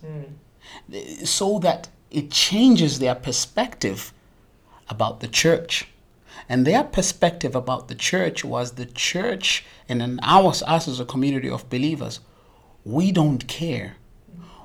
so 1.23 1.59
that 1.59 1.89
it 2.11 2.31
changes 2.31 2.99
their 2.99 3.15
perspective 3.15 4.13
about 4.89 5.19
the 5.19 5.27
church. 5.27 5.87
And 6.49 6.65
their 6.65 6.83
perspective 6.83 7.55
about 7.55 7.87
the 7.87 7.95
church 7.95 8.43
was 8.43 8.71
the 8.71 8.87
church, 8.87 9.63
and 9.87 10.01
then 10.01 10.19
ours, 10.23 10.63
us 10.63 10.87
as 10.87 10.99
a 10.99 11.05
community 11.05 11.47
of 11.49 11.69
believers, 11.69 12.19
we 12.83 13.11
don't 13.11 13.47
care. 13.47 13.97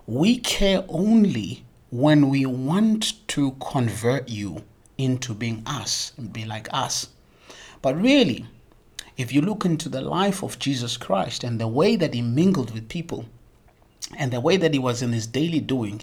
We 0.06 0.38
care 0.38 0.84
only 0.88 1.64
when 1.90 2.30
we 2.30 2.46
want 2.46 3.26
to 3.28 3.52
convert 3.60 4.30
you 4.30 4.64
into 4.96 5.34
being 5.34 5.62
us 5.66 6.12
and 6.16 6.32
be 6.32 6.44
like 6.44 6.68
us. 6.72 7.08
But 7.82 8.00
really, 8.00 8.46
if 9.16 9.32
you 9.32 9.42
look 9.42 9.64
into 9.64 9.88
the 9.88 10.00
life 10.00 10.42
of 10.42 10.58
Jesus 10.58 10.96
Christ 10.96 11.44
and 11.44 11.60
the 11.60 11.68
way 11.68 11.96
that 11.96 12.14
he 12.14 12.22
mingled 12.22 12.72
with 12.72 12.88
people 12.88 13.26
and 14.16 14.32
the 14.32 14.40
way 14.40 14.56
that 14.56 14.72
he 14.72 14.78
was 14.78 15.02
in 15.02 15.12
his 15.12 15.26
daily 15.26 15.60
doing, 15.60 16.02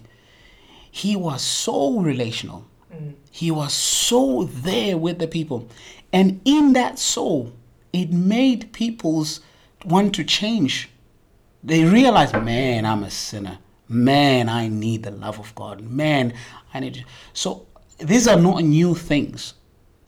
he 0.91 1.15
was 1.15 1.41
so 1.41 1.99
relational. 1.99 2.65
He 3.31 3.51
was 3.51 3.73
so 3.73 4.43
there 4.43 4.97
with 4.97 5.19
the 5.19 5.27
people. 5.27 5.67
And 6.13 6.41
in 6.45 6.73
that 6.73 6.99
soul, 6.99 7.53
it 7.93 8.11
made 8.11 8.73
people's 8.73 9.39
want 9.85 10.13
to 10.15 10.23
change. 10.23 10.89
They 11.63 11.83
realized, 11.83 12.33
man, 12.33 12.85
I'm 12.85 13.03
a 13.03 13.11
sinner. 13.11 13.59
Man, 13.87 14.49
I 14.49 14.67
need 14.67 15.03
the 15.03 15.11
love 15.11 15.39
of 15.39 15.53
God. 15.55 15.81
Man, 15.81 16.33
I 16.73 16.79
need. 16.79 17.05
So 17.33 17.67
these 17.99 18.27
are 18.27 18.39
not 18.39 18.63
new 18.63 18.95
things. 18.95 19.53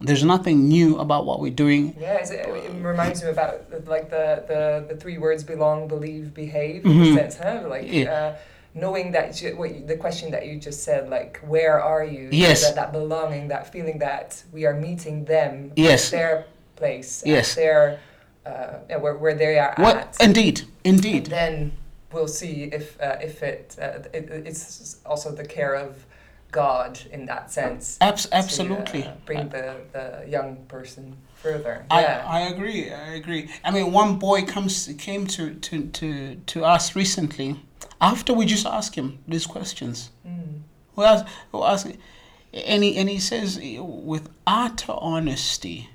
There's 0.00 0.24
nothing 0.24 0.68
new 0.68 0.98
about 0.98 1.24
what 1.24 1.40
we're 1.40 1.52
doing. 1.52 1.94
Yeah, 1.98 2.16
it 2.16 2.84
reminds 2.84 3.22
me 3.22 3.30
about 3.30 3.86
like 3.86 4.10
the, 4.10 4.44
the, 4.48 4.94
the 4.94 5.00
three 5.00 5.18
words 5.18 5.44
belong, 5.44 5.88
believe, 5.88 6.34
behave. 6.34 6.84
In 6.84 6.98
the 6.98 7.14
sense, 7.14 7.36
huh? 7.38 7.64
Like 7.68 7.84
Mm-hmm. 7.84 7.94
Yeah. 7.94 8.12
uh, 8.12 8.36
knowing 8.74 9.12
that 9.12 9.40
you, 9.40 9.56
what 9.56 9.74
you, 9.74 9.86
the 9.86 9.96
question 9.96 10.30
that 10.32 10.46
you 10.46 10.58
just 10.58 10.82
said, 10.82 11.08
like 11.08 11.38
where 11.38 11.80
are 11.80 12.04
you? 12.04 12.28
Yes. 12.32 12.62
That, 12.66 12.74
that 12.74 12.92
belonging, 12.92 13.48
that 13.48 13.72
feeling 13.72 13.98
that 14.00 14.42
we 14.52 14.66
are 14.66 14.74
meeting 14.74 15.24
them. 15.24 15.72
Yes. 15.76 16.12
At 16.12 16.18
their 16.18 16.46
place. 16.76 17.22
at 17.22 17.28
Yes. 17.28 17.54
Their 17.54 18.00
uh, 18.44 18.98
where 18.98 19.16
where 19.16 19.34
they 19.34 19.58
are 19.58 19.74
What? 19.78 19.96
at. 19.96 20.16
Indeed, 20.20 20.62
indeed. 20.84 21.26
then 21.26 21.72
we'll 22.12 22.28
see 22.28 22.64
if 22.64 23.00
uh, 23.00 23.16
if 23.22 23.42
it, 23.42 23.76
uh, 23.80 24.00
it 24.12 24.28
it's 24.30 24.98
also 25.06 25.32
the 25.32 25.44
care 25.44 25.74
of 25.74 26.04
God 26.52 27.00
in 27.10 27.26
that 27.26 27.50
sense. 27.50 27.98
Abs- 28.00 28.26
to, 28.26 28.34
uh, 28.34 28.38
absolutely. 28.38 29.10
bring 29.26 29.48
the, 29.48 29.74
the 29.92 30.24
young 30.28 30.56
person 30.68 31.16
further. 31.36 31.84
I, 31.90 32.02
yeah. 32.02 32.24
I 32.26 32.40
agree. 32.42 32.92
I 32.92 33.14
agree. 33.14 33.50
I 33.64 33.72
mean, 33.72 33.90
one 33.92 34.18
boy 34.18 34.44
comes 34.44 34.88
came 34.98 35.26
to, 35.26 35.54
to, 35.54 35.86
to, 35.86 36.36
to 36.36 36.64
us 36.64 36.94
recently 36.94 37.60
after 38.04 38.34
we 38.34 38.44
just 38.44 38.66
ask 38.66 38.94
him 38.94 39.18
these 39.26 39.46
questions. 39.46 40.10
Mm. 40.26 40.60
We 40.94 41.04
asked, 41.04 41.26
we 41.50 41.60
asked, 41.60 41.86
and 42.52 42.84
he, 42.84 42.96
and 42.98 43.08
he 43.08 43.18
says 43.18 43.58
with 43.58 44.28
utter 44.46 44.94
honesty, 44.98 45.88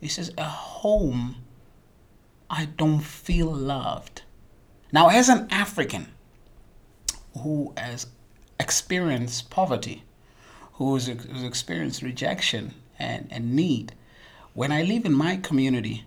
he 0.00 0.08
says, 0.08 0.32
"At 0.38 0.44
home, 0.46 1.36
I 2.48 2.66
don't 2.66 3.00
feel 3.00 3.52
loved." 3.52 4.22
Now, 4.92 5.08
as 5.08 5.28
an 5.28 5.48
African 5.50 6.12
who 7.38 7.72
has 7.76 8.06
experienced 8.60 9.50
poverty, 9.50 10.04
who's, 10.74 11.06
has 11.06 11.42
experienced 11.42 12.02
rejection 12.02 12.74
and, 12.98 13.26
and 13.30 13.56
need, 13.56 13.94
when 14.54 14.70
I 14.70 14.82
live 14.82 15.04
in 15.06 15.12
my 15.12 15.36
community, 15.36 16.04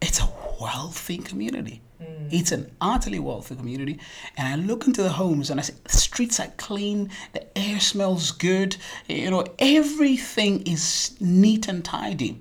it's 0.00 0.20
a 0.20 0.28
wealthy 0.60 1.18
community. 1.18 1.80
Mm. 2.02 2.28
It's 2.32 2.52
an 2.52 2.70
utterly 2.80 3.18
wealthy 3.18 3.56
community. 3.56 3.98
And 4.36 4.48
I 4.48 4.56
look 4.56 4.86
into 4.86 5.02
the 5.02 5.10
homes 5.10 5.50
and 5.50 5.58
I 5.58 5.62
say, 5.62 5.74
the 5.84 5.96
streets 5.96 6.38
are 6.40 6.52
clean, 6.56 7.10
the 7.32 7.58
air 7.58 7.80
smells 7.80 8.30
good, 8.30 8.76
you 9.08 9.30
know, 9.30 9.44
everything 9.58 10.62
is 10.62 11.16
neat 11.20 11.68
and 11.68 11.84
tidy. 11.84 12.40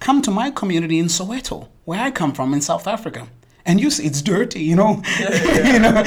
Come 0.00 0.22
to 0.22 0.30
my 0.30 0.50
community 0.50 0.98
in 0.98 1.06
Soweto, 1.06 1.68
where 1.84 2.00
I 2.00 2.10
come 2.10 2.32
from 2.32 2.52
in 2.54 2.60
South 2.60 2.86
Africa. 2.86 3.28
And 3.66 3.80
you 3.80 3.90
see, 3.90 4.04
it's 4.04 4.20
dirty, 4.20 4.62
you 4.62 4.76
know. 4.76 5.02
you 5.18 5.78
know, 5.78 6.04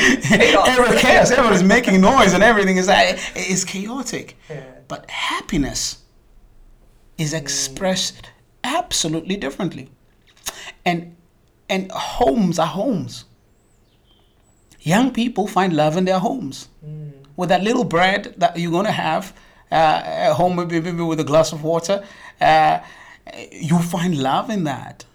every 0.68 0.98
chaos, 1.00 1.32
everyone's 1.38 1.64
making 1.64 2.00
noise, 2.02 2.34
and 2.34 2.44
everything 2.44 2.78
is 2.78 2.88
it's 2.90 3.64
chaotic. 3.64 4.38
Yeah. 4.50 4.64
But 4.88 5.10
happiness 5.10 6.04
is 7.18 7.34
mm. 7.34 7.38
expressed 7.38 8.30
absolutely 8.64 9.38
differently. 9.38 9.90
And 10.86 11.17
and 11.70 11.92
homes 11.92 12.60
are 12.60 12.68
homes. 12.68 13.26
Young 14.82 15.12
people 15.12 15.48
find 15.48 15.74
love 15.74 15.98
in 15.98 16.06
their 16.06 16.20
homes. 16.20 16.70
With 17.36 17.50
that 17.50 17.64
little 17.64 17.84
bread 17.84 18.34
that 18.38 18.58
you're 18.58 18.72
gonna 18.72 18.92
have 18.92 19.34
uh, 19.72 19.76
at 19.76 20.34
home, 20.34 20.56
maybe, 20.56 20.80
maybe 20.80 21.04
with 21.04 21.20
a 21.20 21.24
glass 21.24 21.52
of 21.52 21.64
water, 21.64 22.04
uh, 22.42 22.80
you 23.52 23.78
find 23.80 24.18
love 24.18 24.50
in 24.50 24.64
that. 24.64 25.06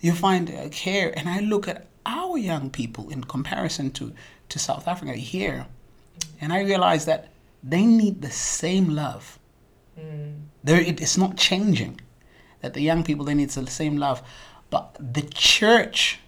You 0.00 0.12
find 0.12 0.50
uh, 0.50 0.68
care. 0.70 1.12
And 1.16 1.28
I 1.28 1.40
look 1.40 1.68
at 1.68 1.86
our 2.04 2.38
young 2.38 2.70
people 2.70 3.10
in 3.10 3.24
comparison 3.24 3.90
to, 3.92 4.12
to 4.48 4.58
South 4.58 4.88
Africa 4.88 5.12
here, 5.12 5.66
and 6.40 6.52
I 6.52 6.62
realize 6.62 7.04
that 7.04 7.28
they 7.62 7.84
need 7.84 8.22
the 8.22 8.30
same 8.30 8.90
love. 8.90 9.38
There, 10.64 10.80
it 10.80 11.00
is 11.00 11.16
not 11.18 11.36
changing. 11.36 12.00
That 12.60 12.74
the 12.74 12.80
young 12.80 13.04
people 13.04 13.24
they 13.24 13.34
need 13.34 13.50
the 13.50 13.66
same 13.66 13.96
love, 13.98 14.22
but 14.76 14.94
the 15.14 15.22
church, 15.22 16.18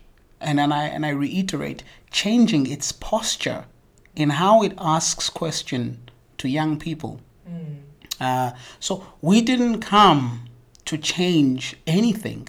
and 0.40 0.59
and 0.59 0.73
I 0.73 0.85
and 0.95 1.05
I 1.05 1.11
reiterate, 1.11 1.83
changing 2.11 2.64
its 2.67 2.93
posture 2.93 3.62
in 4.17 4.31
how 4.31 4.62
it 4.67 4.73
asks 4.78 5.28
question 5.28 5.83
to 6.38 6.49
young 6.49 6.78
people. 6.78 7.21
Uh, 8.21 8.50
so 8.81 8.93
we 9.21 9.43
didn't 9.43 9.81
come 9.81 10.49
to 10.87 10.97
change 10.97 11.76
anything. 11.87 12.49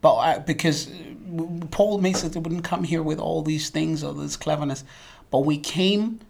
But 0.00 0.14
I, 0.28 0.38
because 0.38 0.88
uh, 0.88 1.66
Paul 1.70 1.98
makes 1.98 2.24
it, 2.24 2.32
they 2.32 2.40
wouldn't 2.40 2.64
come 2.72 2.84
here 2.84 3.02
with 3.02 3.20
all 3.20 3.42
these 3.42 3.68
things 3.68 4.02
or 4.02 4.14
this 4.14 4.36
cleverness, 4.36 4.84
but 5.30 5.40
we 5.40 5.58
came 5.58 6.20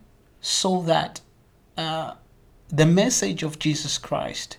so 0.40 0.82
that 0.82 1.20
uh, 1.76 2.14
the 2.80 2.87
message 2.87 3.44
of 3.44 3.52
Jesus 3.61 3.99
Christ 3.99 4.59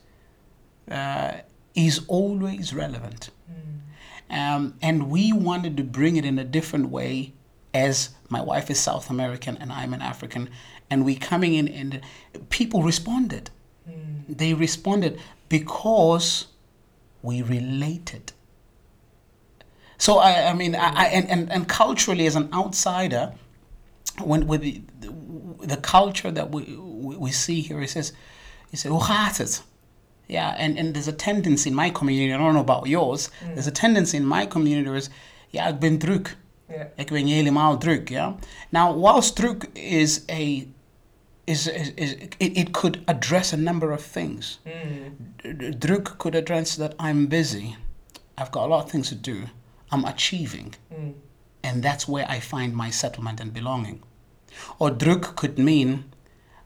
uh, 0.90 1.32
is 1.76 1.96
always 2.08 2.74
relevant. 2.74 3.30
Um, 4.32 4.76
and 4.82 5.10
we 5.10 5.34
wanted 5.34 5.76
to 5.78 5.84
bring 5.84 6.16
it 6.16 6.26
in 6.26 6.40
a 6.40 6.46
different 6.46 6.90
way 6.90 7.34
as 7.74 8.10
my 8.30 8.42
wife 8.42 8.70
is 8.70 8.80
South 8.80 9.10
American 9.10 9.58
and 9.58 9.72
I'm 9.72 9.94
an 9.94 10.02
African. 10.02 10.50
And 10.90 11.06
we 11.06 11.16
coming 11.16 11.54
in 11.54 11.68
and 11.68 12.02
people 12.50 12.82
responded. 12.82 13.50
They 14.28 14.54
responded 14.54 15.20
because 15.50 16.48
we 17.22 17.42
related. 17.42 18.32
So 19.98 20.18
I, 20.18 20.50
I 20.50 20.54
mean, 20.54 20.76
I, 20.76 20.94
I 20.96 21.06
and, 21.08 21.30
and, 21.30 21.52
and 21.52 21.68
culturally 21.68 22.26
as 22.26 22.36
an 22.36 22.50
outsider, 22.54 23.34
when 24.24 24.48
with 24.48 24.62
the, 24.62 24.82
the, 25.00 25.14
the 25.68 25.78
culture 25.78 26.32
that 26.32 26.52
we, 26.52 26.76
we 26.76 27.18
we 27.18 27.32
see 27.32 27.62
here, 27.62 27.82
it 27.82 27.90
says, 27.90 28.14
it 28.72 28.78
says, 28.80 28.92
het? 29.08 29.62
Yeah, 30.32 30.56
and, 30.58 30.80
and 30.80 30.94
there's 30.94 31.10
a 31.10 31.14
tendency 31.14 31.70
in 31.70 31.76
my 31.76 31.90
community, 31.90 32.34
I 32.34 32.38
don't 32.38 32.54
know 32.54 32.62
about 32.62 32.88
yours, 32.88 33.30
mm. 33.44 33.54
there's 33.54 33.68
a 33.68 33.72
tendency 33.72 34.16
in 34.16 34.26
my 34.26 34.46
community 34.46 34.90
is, 34.96 35.10
ja, 35.50 35.68
ik 35.68 35.80
ben 35.80 35.98
druk. 35.98 36.38
Ja. 36.70 36.88
Ik 36.96 37.10
ben 37.10 37.28
helemaal 37.28 37.78
druk, 37.78 38.10
ja. 38.10 38.36
Now, 38.70 38.94
whilst 39.02 39.36
druk 39.36 39.64
is 39.74 40.24
a, 40.30 40.66
is, 41.44 41.68
is, 41.68 41.92
is 41.96 42.12
it, 42.14 42.36
it 42.38 42.72
could 42.72 43.02
address 43.06 43.54
a 43.54 43.58
number 43.58 43.92
of 43.92 44.12
things. 44.12 44.60
Mm. 44.66 45.58
D- 45.58 45.76
Druk 45.78 46.18
could 46.18 46.36
address 46.36 46.76
that 46.76 46.94
I'm 46.98 47.28
busy, 47.28 47.76
I've 48.38 48.52
got 48.52 48.64
a 48.64 48.68
lot 48.68 48.84
of 48.86 48.90
things 48.92 49.10
to 49.10 49.16
do, 49.16 49.50
I'm 49.90 50.06
achieving, 50.06 50.76
mm. 50.94 51.14
and 51.62 51.84
that's 51.84 52.08
where 52.08 52.26
I 52.30 52.40
find 52.40 52.74
my 52.74 52.92
settlement 52.92 53.42
and 53.42 53.52
belonging. 53.54 54.02
Or 54.80 54.92
druk 54.92 55.36
could 55.36 55.58
mean, 55.58 55.90
"Oh, 55.98 56.21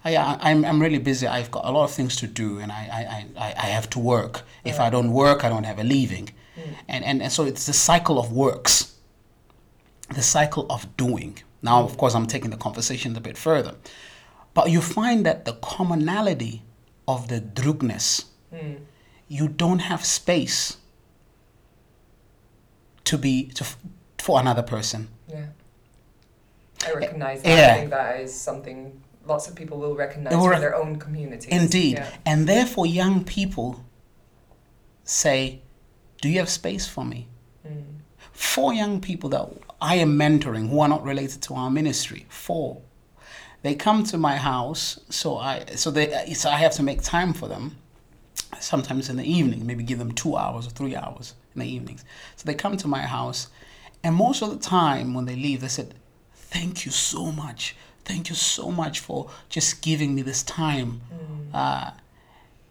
yeah, 0.06 0.38
I'm, 0.40 0.64
I'm 0.66 0.82
really 0.82 1.00
busy. 1.00 1.28
I've 1.28 1.52
got 1.52 1.66
a 1.66 1.72
lot 1.72 1.86
of 1.86 1.92
things 1.92 2.16
to 2.18 2.28
do, 2.28 2.60
and 2.60 2.72
I, 2.72 3.26
I, 3.38 3.42
I, 3.42 3.54
I 3.58 3.66
have 3.68 3.90
to 3.92 4.00
work. 4.00 4.44
If 4.64 4.80
I 4.80 4.90
don't 4.90 5.12
work, 5.12 5.44
I 5.44 5.50
don't 5.50 5.64
have 5.64 5.80
a 5.80 5.84
living. 5.84 6.30
Mm. 6.58 6.76
And, 6.88 7.06
and, 7.06 7.22
and 7.24 7.32
so 7.32 7.44
it's 7.44 7.66
the 7.66 7.74
cycle 7.74 8.20
of 8.20 8.32
works, 8.32 8.96
the 10.14 10.22
cycle 10.22 10.68
of 10.70 10.96
doing. 10.96 11.40
Now, 11.62 11.84
of 11.84 11.98
course, 11.98 12.14
I'm 12.14 12.28
taking 12.28 12.52
the 12.52 12.58
conversation 12.58 13.16
a 13.16 13.22
bit 13.22 13.38
further. 13.38 13.76
But 14.54 14.70
you 14.70 14.80
find 14.80 15.26
that 15.26 15.46
the 15.46 15.54
commonality 15.54 16.62
of 17.08 17.28
the 17.28 17.42
drukness, 17.42 18.26
mm. 18.54 18.78
you 19.28 19.48
don't 19.48 19.80
have 19.80 20.06
space 20.06 20.78
to 23.06 23.18
be 23.18 23.48
to, 23.56 23.66
for 24.20 24.40
another 24.40 24.64
person. 24.64 25.10
Yeah. 25.28 25.48
I 26.86 26.94
recognize 26.94 27.42
that. 27.42 27.50
yeah. 27.50 27.74
I 27.74 27.80
think 27.80 27.90
that 27.90 28.20
is 28.20 28.34
something 28.34 29.02
lots 29.26 29.48
of 29.48 29.56
people 29.56 29.78
will 29.78 29.96
recognize 29.96 30.36
will 30.36 30.50
from 30.50 30.62
their 30.62 30.76
own 30.76 30.98
communities. 30.98 31.50
Indeed. 31.50 31.98
Yeah. 31.98 32.10
And 32.26 32.48
therefore, 32.48 32.86
young 32.86 33.24
people 33.24 33.84
say, 35.04 35.62
Do 36.22 36.30
you 36.30 36.40
have 36.40 36.50
space 36.50 36.88
for 36.88 37.06
me? 37.06 37.28
Mm. 37.68 37.84
Four 38.32 38.74
young 38.74 39.02
people 39.02 39.30
that 39.30 39.50
I 39.82 39.96
am 39.96 40.18
mentoring 40.18 40.70
who 40.70 40.80
are 40.80 40.88
not 40.88 41.04
related 41.04 41.42
to 41.44 41.56
our 41.56 41.70
ministry, 41.70 42.26
four. 42.30 42.82
They 43.62 43.76
come 43.76 44.04
to 44.06 44.18
my 44.18 44.36
house, 44.38 45.00
so 45.10 45.38
I 45.38 45.66
so 45.76 45.90
they 45.90 46.34
so 46.34 46.50
I 46.50 46.58
have 46.58 46.74
to 46.74 46.84
make 46.84 47.02
time 47.02 47.34
for 47.34 47.48
them. 47.48 47.78
Sometimes 48.60 49.10
in 49.10 49.18
the 49.18 49.26
evening, 49.26 49.66
maybe 49.66 49.84
give 49.84 50.00
them 50.00 50.12
two 50.12 50.38
hours 50.38 50.68
or 50.68 50.70
three 50.70 50.96
hours 50.96 51.34
in 51.54 51.62
the 51.62 51.68
evenings. 51.68 52.06
So 52.36 52.46
they 52.46 52.54
come 52.54 52.78
to 52.78 52.88
my 52.88 53.02
house, 53.02 53.48
and 54.04 54.16
most 54.16 54.44
of 54.44 54.50
the 54.52 54.58
time 54.58 55.14
when 55.14 55.26
they 55.26 55.36
leave, 55.36 55.62
they 55.62 55.68
said, 55.68 55.96
"Thank 56.36 56.86
you 56.86 56.92
so 56.92 57.32
much. 57.32 57.76
Thank 58.06 58.30
you 58.30 58.36
so 58.36 58.72
much 58.72 59.00
for 59.00 59.30
just 59.50 59.82
giving 59.82 60.16
me 60.16 60.22
this 60.22 60.44
time." 60.44 61.02
Uh, 61.54 61.92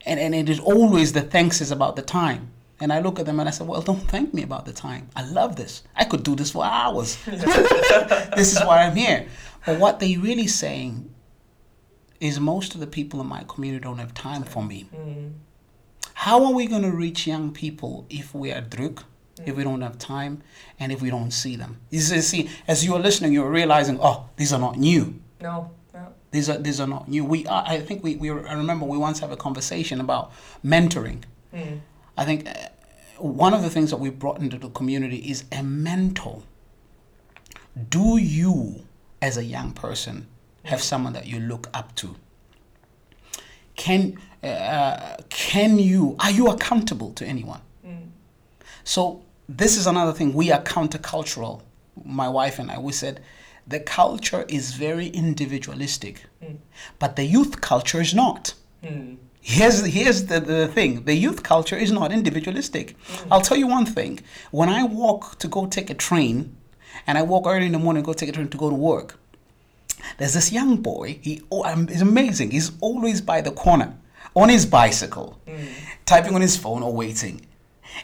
and, 0.07 0.21
and 0.21 0.35
it 0.35 0.49
is 0.49 0.61
always 0.61 1.13
the 1.13 1.23
thanks 1.23 1.61
is 1.61 1.71
about 1.71 1.97
the 1.97 2.03
time. 2.03 2.51
And 2.81 2.93
I 2.93 2.99
look 3.01 3.19
at 3.19 3.25
them 3.25 3.41
and 3.41 3.49
I 3.49 3.53
say, 3.53 3.65
well, 3.65 3.81
don't 3.81 4.03
thank 4.11 4.35
me 4.35 4.43
about 4.43 4.67
the 4.67 4.73
time. 4.73 5.09
I 5.17 5.25
love 5.25 5.57
this. 5.57 5.83
I 5.97 6.05
could 6.05 6.23
do 6.23 6.35
this 6.35 6.51
for 6.51 6.63
hours. 6.65 7.17
this 7.25 8.53
is 8.53 8.61
why 8.67 8.83
I'm 8.85 8.97
here. 8.97 9.27
But 9.65 9.79
what 9.81 10.01
they're 10.01 10.19
really 10.19 10.47
saying 10.49 11.09
is 12.21 12.39
most 12.39 12.75
of 12.75 12.81
the 12.81 12.87
people 12.87 13.21
in 13.23 13.27
my 13.27 13.45
community 13.49 13.83
don't 13.83 13.99
have 13.99 14.13
time 14.13 14.43
for 14.43 14.63
me. 14.63 14.87
How 16.15 16.45
are 16.45 16.53
we 16.53 16.67
going 16.67 16.83
to 16.83 16.91
reach 16.91 17.27
young 17.27 17.53
people 17.53 18.07
if 18.11 18.35
we 18.35 18.53
are 18.53 18.61
druk, 18.61 19.05
if 19.47 19.57
we 19.57 19.65
don't 19.65 19.81
have 19.81 19.99
time, 19.99 20.43
and 20.79 20.93
if 20.93 21.01
we 21.01 21.11
don't 21.11 21.31
see 21.31 21.57
them? 21.57 21.79
You 21.91 22.01
see- 22.01 22.21
see, 22.21 22.51
as 22.69 22.85
you 22.85 22.95
are 22.95 23.01
listening, 23.01 23.33
you're 23.33 23.51
realizing, 23.51 23.99
oh, 24.03 24.27
these 24.37 24.53
are 24.53 24.61
not 24.61 24.77
new. 24.79 25.21
No, 25.41 25.71
no. 25.93 26.13
These 26.31 26.49
are 26.49 26.59
these 26.59 26.81
are 26.81 26.87
not 26.87 27.09
new. 27.09 27.25
We 27.25 27.47
are, 27.47 27.65
I 27.67 27.81
think 27.81 28.03
we, 28.03 28.17
we 28.17 28.31
I 28.31 28.55
remember 28.55 28.87
we 28.87 28.99
once 28.99 29.19
have 29.21 29.31
a 29.33 29.37
conversation 29.37 30.01
about 30.01 30.33
mentoring. 30.65 31.23
I 32.17 32.25
think 32.25 32.49
uh, 32.49 32.53
one 33.19 33.55
of 33.55 33.63
the 33.63 33.71
things 33.71 33.91
that 33.91 33.99
we 33.99 34.11
brought 34.11 34.39
into 34.41 34.59
the 34.59 34.71
community 34.71 35.19
is 35.19 35.45
a 35.53 35.63
mentor. 35.63 36.43
Do 37.89 38.17
you, 38.19 38.85
as 39.23 39.37
a 39.37 39.45
young 39.45 39.73
person, 39.73 40.27
have 40.65 40.83
someone 40.83 41.13
that 41.13 41.27
you 41.27 41.39
look 41.41 41.69
up 41.75 41.95
to? 41.97 42.17
Can 43.77 44.19
uh, 44.43 45.17
can 45.29 45.79
you 45.79 46.17
are 46.21 46.31
you 46.31 46.49
accountable 46.49 47.13
to 47.15 47.25
anyone? 47.27 47.61
So 48.85 49.23
this 49.49 49.77
is 49.77 49.87
another 49.87 50.13
thing. 50.13 50.35
We 50.35 50.53
are 50.53 50.63
countercultural. 50.63 51.63
My 52.05 52.29
wife 52.29 52.59
and 52.59 52.71
I, 52.71 52.79
we 52.79 52.93
said 52.93 53.23
the 53.67 53.81
culture 53.81 54.45
is 54.49 54.75
very 54.75 55.09
individualistic, 55.09 56.25
hmm. 56.43 56.57
but 56.99 57.17
the 57.17 57.25
youth 57.25 57.61
culture 57.61 58.01
is 58.01 58.15
not. 58.15 58.55
Hmm. 58.85 59.15
Here's, 59.41 59.85
here's 59.85 60.25
the, 60.27 60.41
the 60.41 60.69
thing 60.69 61.05
the 61.05 61.15
youth 61.15 61.43
culture 61.43 61.77
is 61.77 61.93
not 61.93 62.13
individualistic. 62.13 62.97
Hmm. 63.07 63.33
I'll 63.33 63.41
tell 63.41 63.57
you 63.57 63.67
one 63.67 63.87
thing. 63.87 64.21
When 64.51 64.69
I 64.69 64.85
walk 64.85 65.39
to 65.41 65.49
go 65.49 65.67
take 65.67 65.91
a 65.91 65.95
train, 65.95 66.57
and 67.07 67.19
I 67.19 67.23
walk 67.23 67.47
early 67.47 67.67
in 67.67 67.73
the 67.73 67.79
morning, 67.79 68.03
go 68.03 68.13
take 68.13 68.29
a 68.29 68.33
train 68.33 68.49
to 68.49 68.57
go 68.57 68.71
to 68.71 68.77
work, 68.77 69.19
there's 70.19 70.35
this 70.35 70.53
young 70.53 70.77
boy. 70.77 71.19
He 71.23 71.43
oh, 71.51 71.65
um, 71.65 71.89
is 71.89 72.03
amazing. 72.03 72.51
He's 72.51 72.73
always 72.81 73.21
by 73.21 73.41
the 73.41 73.51
corner 73.51 73.95
on 74.35 74.49
his 74.49 74.67
bicycle, 74.67 75.41
typing 76.07 76.35
on 76.35 76.41
his 76.41 76.57
phone 76.57 76.83
or 76.83 76.93
waiting, 76.93 77.47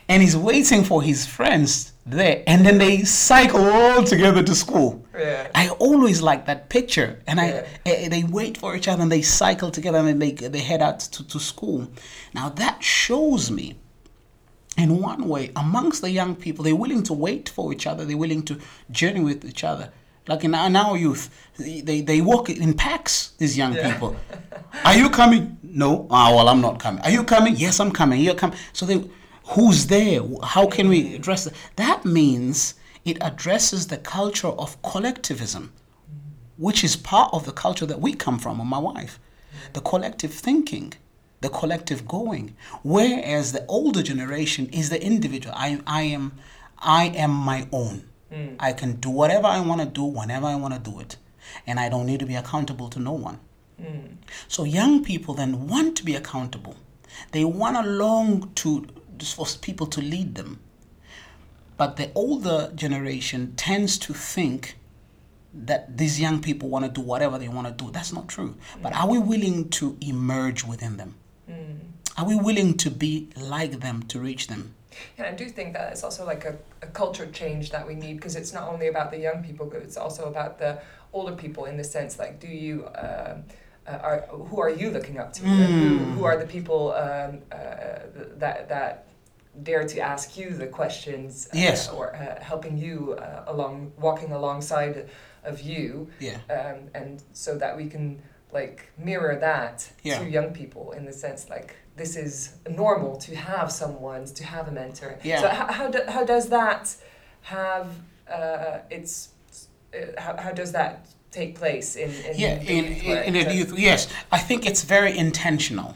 and 0.08 0.22
he's 0.22 0.36
waiting 0.36 0.84
for 0.84 1.02
his 1.02 1.26
friends 1.26 1.92
there, 2.06 2.42
and 2.46 2.64
then 2.66 2.78
they 2.78 3.04
cycle 3.04 3.64
all 3.64 4.02
together 4.04 4.42
to 4.42 4.54
school. 4.54 5.04
Yeah. 5.16 5.48
I 5.54 5.68
always 5.78 6.22
like 6.22 6.46
that 6.46 6.68
picture, 6.68 7.20
and 7.26 7.40
I 7.40 7.46
Yeah. 7.48 7.66
eh, 7.86 8.08
they 8.08 8.24
wait 8.24 8.56
for 8.58 8.74
each 8.76 8.88
other 8.88 9.02
and 9.02 9.12
they 9.12 9.22
cycle 9.22 9.70
together 9.70 9.98
and 9.98 10.08
then 10.08 10.18
they 10.18 10.32
they 10.32 10.60
head 10.60 10.82
out 10.82 11.00
to, 11.00 11.26
to 11.28 11.38
school. 11.38 11.88
Now 12.34 12.48
that 12.50 12.82
shows 12.82 13.50
me 13.50 13.76
in 14.76 15.00
one 15.02 15.28
way, 15.28 15.50
amongst 15.56 16.00
the 16.00 16.10
young 16.10 16.34
people, 16.36 16.64
they're 16.64 16.76
willing 16.84 17.02
to 17.04 17.12
wait 17.12 17.48
for 17.48 17.72
each 17.72 17.86
other. 17.86 18.04
They're 18.04 18.16
willing 18.16 18.42
to 18.44 18.58
journey 18.90 19.20
with 19.20 19.44
each 19.44 19.62
other. 19.64 19.90
Like 20.28 20.44
in 20.44 20.54
our, 20.54 20.66
in 20.68 20.76
our 20.76 20.96
youth, 20.96 21.28
they, 21.58 22.00
they 22.02 22.20
walk 22.20 22.48
in 22.50 22.72
packs, 22.74 23.32
these 23.38 23.56
young 23.58 23.74
Yeah. 23.74 23.92
people. 23.92 24.16
Are 24.84 24.96
you 24.96 25.10
coming? 25.10 25.58
No. 25.62 26.06
Ah, 26.10 26.30
well, 26.34 26.48
I'm 26.48 26.60
not 26.60 26.78
coming. 26.78 27.02
Are 27.02 27.10
you 27.10 27.24
coming? 27.24 27.56
Yes, 27.56 27.80
I'm 27.80 27.90
coming. 27.90 28.20
You're 28.20 28.36
coming. 28.36 28.56
So 28.72 28.86
they, 28.86 29.04
who's 29.50 29.86
there? 29.86 30.22
How 30.42 30.66
can 30.66 30.88
we 30.88 31.14
address 31.14 31.44
that? 31.44 31.54
That 31.76 32.04
means 32.04 32.74
it 33.04 33.18
addresses 33.20 33.86
the 33.86 33.96
culture 33.96 34.48
of 34.48 34.80
collectivism, 34.82 35.72
which 36.56 36.84
is 36.84 36.96
part 36.96 37.32
of 37.32 37.46
the 37.46 37.52
culture 37.52 37.86
that 37.86 38.00
we 38.00 38.14
come 38.14 38.38
from, 38.38 38.60
and 38.60 38.68
my 38.68 38.78
wife. 38.78 39.18
The 39.72 39.80
collective 39.80 40.32
thinking 40.32 40.94
the 41.40 41.48
collective 41.48 42.06
going. 42.06 42.54
Whereas 42.82 43.52
the 43.52 43.64
older 43.66 44.02
generation 44.02 44.68
is 44.68 44.90
the 44.90 45.02
individual. 45.02 45.54
I, 45.56 45.80
I 45.86 46.02
am 46.02 46.32
i 46.82 47.06
am 47.06 47.30
my 47.30 47.68
own. 47.72 48.08
Hmm. 48.32 48.54
I 48.58 48.72
can 48.72 48.94
do 48.94 49.10
whatever 49.10 49.46
i 49.46 49.60
want 49.60 49.80
to 49.80 49.86
do 49.86 50.04
whenever 50.04 50.46
i 50.46 50.54
want 50.54 50.72
to 50.72 50.90
do 50.90 51.00
it 51.00 51.16
and 51.66 51.78
i 51.80 51.88
don't 51.88 52.06
need 52.06 52.20
to 52.20 52.26
be 52.26 52.36
accountable 52.36 52.88
to 52.90 53.00
no 53.00 53.12
one. 53.12 53.38
Hmm. 53.80 54.14
So 54.48 54.64
young 54.64 55.02
people 55.04 55.34
then 55.34 55.66
want 55.66 55.96
to 55.96 56.04
be 56.04 56.14
accountable. 56.14 56.76
They 57.32 57.44
want 57.44 57.76
to 57.76 57.82
long 57.82 58.50
to 58.56 58.86
for 59.22 59.46
people 59.60 59.86
to 59.86 60.00
lead 60.00 60.34
them 60.34 60.60
but 61.80 61.96
the 61.96 62.10
older 62.14 62.70
generation 62.74 63.54
tends 63.56 63.96
to 63.96 64.12
think 64.12 64.76
that 65.54 65.96
these 65.96 66.20
young 66.20 66.42
people 66.42 66.68
want 66.68 66.84
to 66.84 66.90
do 66.90 67.00
whatever 67.00 67.38
they 67.38 67.48
want 67.48 67.66
to 67.68 67.72
do. 67.72 67.90
That's 67.90 68.12
not 68.12 68.28
true. 68.28 68.54
But 68.82 68.94
are 68.94 69.08
we 69.08 69.18
willing 69.18 69.70
to 69.70 69.96
emerge 70.02 70.62
within 70.62 70.98
them? 70.98 71.14
Are 72.18 72.26
we 72.26 72.36
willing 72.36 72.76
to 72.76 72.90
be 72.90 73.30
like 73.34 73.80
them 73.80 74.02
to 74.08 74.20
reach 74.20 74.48
them? 74.48 74.74
And 75.16 75.26
I 75.26 75.32
do 75.32 75.48
think 75.48 75.72
that 75.72 75.90
it's 75.92 76.04
also 76.04 76.26
like 76.26 76.44
a, 76.44 76.58
a 76.82 76.86
culture 76.88 77.26
change 77.26 77.70
that 77.70 77.86
we 77.86 77.94
need 77.94 78.16
because 78.16 78.36
it's 78.36 78.52
not 78.52 78.68
only 78.68 78.88
about 78.88 79.10
the 79.10 79.18
young 79.18 79.42
people, 79.42 79.64
but 79.64 79.80
it's 79.80 79.96
also 79.96 80.24
about 80.24 80.58
the 80.58 80.82
older 81.14 81.34
people 81.34 81.64
in 81.64 81.78
the 81.78 81.84
sense 81.84 82.18
like, 82.18 82.40
do 82.40 82.46
you, 82.46 82.86
um 82.96 83.44
uh, 83.86 83.98
are 84.02 84.20
who 84.28 84.60
are 84.60 84.68
you 84.68 84.90
looking 84.90 85.18
up 85.18 85.32
to? 85.32 85.44
And 85.44 85.72
who, 85.80 85.98
who 86.12 86.24
are 86.24 86.36
the 86.36 86.46
people 86.46 86.92
um, 86.92 87.40
uh, 87.50 88.00
that 88.36 88.68
that 88.68 89.06
dare 89.62 89.84
to 89.86 90.00
ask 90.00 90.36
you 90.36 90.50
the 90.54 90.66
questions. 90.66 91.46
Uh, 91.52 91.58
Yes. 91.58 91.88
Or 91.88 92.14
uh, 92.14 92.42
helping 92.42 92.76
you 92.78 93.14
uh, 93.18 93.44
along, 93.46 93.92
walking 93.98 94.32
alongside 94.32 95.08
of 95.44 95.60
you, 95.60 96.08
Yeah. 96.20 96.38
um, 96.50 96.78
and 96.94 97.22
so 97.32 97.56
that 97.58 97.76
we 97.76 97.86
can 97.88 98.22
like 98.52 98.90
mirror 98.98 99.36
that 99.40 99.88
Yeah. 100.02 100.18
to 100.18 100.24
young 100.28 100.52
people 100.52 100.92
in 100.92 101.04
the 101.04 101.12
sense 101.12 101.48
like 101.48 101.76
this 101.96 102.16
is 102.16 102.54
normal 102.68 103.16
to 103.16 103.34
have 103.36 103.70
someone 103.70 104.24
to 104.26 104.44
have 104.44 104.68
a 104.68 104.72
mentor. 104.72 105.18
Yeah. 105.22 105.40
So 105.40 105.48
how 105.48 105.66
how, 105.72 105.88
do, 105.90 106.00
how 106.08 106.24
does 106.24 106.48
that 106.48 106.94
have 107.42 107.86
uh, 108.28 108.78
its 108.90 109.28
uh, 109.94 110.20
how, 110.20 110.36
how 110.36 110.52
does 110.52 110.72
that 110.72 111.06
take 111.30 111.54
place 111.54 111.96
in 111.96 112.10
in 112.10 112.34
Yeah, 112.38 112.60
in, 112.60 112.84
in, 112.86 113.34
in 113.36 113.44
So- 113.44 113.50
youth, 113.52 113.72
yes. 113.78 114.08
I 114.32 114.38
think 114.48 114.66
it's 114.66 114.82
very 114.84 115.16
intentional. 115.16 115.94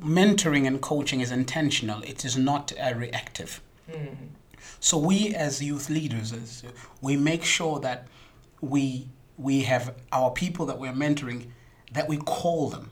Mentoring 0.00 0.66
and 0.66 0.80
coaching 0.80 1.20
is 1.20 1.32
intentional. 1.32 2.02
It 2.02 2.24
is 2.24 2.36
not 2.36 2.72
uh, 2.80 2.94
reactive. 2.94 3.60
Hmm. 3.90 4.14
So 4.80 4.96
we 4.98 5.34
as 5.34 5.62
youth 5.62 5.90
leaders, 5.90 6.32
as, 6.32 6.62
we 7.00 7.16
make 7.16 7.44
sure 7.44 7.80
that 7.80 8.06
we 8.60 9.08
we 9.36 9.62
have 9.62 9.94
our 10.10 10.30
people 10.30 10.66
that 10.66 10.78
we're 10.78 10.92
mentoring, 10.92 11.46
that 11.92 12.08
we 12.08 12.16
call 12.16 12.70
them. 12.70 12.90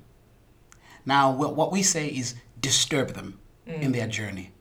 Now, 1.05 1.31
what 1.31 1.73
we 1.73 1.83
say 1.83 2.09
is 2.09 2.35
disturb 2.61 3.15
them 3.15 3.39
in 3.67 3.93
their 3.93 4.07
journey. 4.07 4.53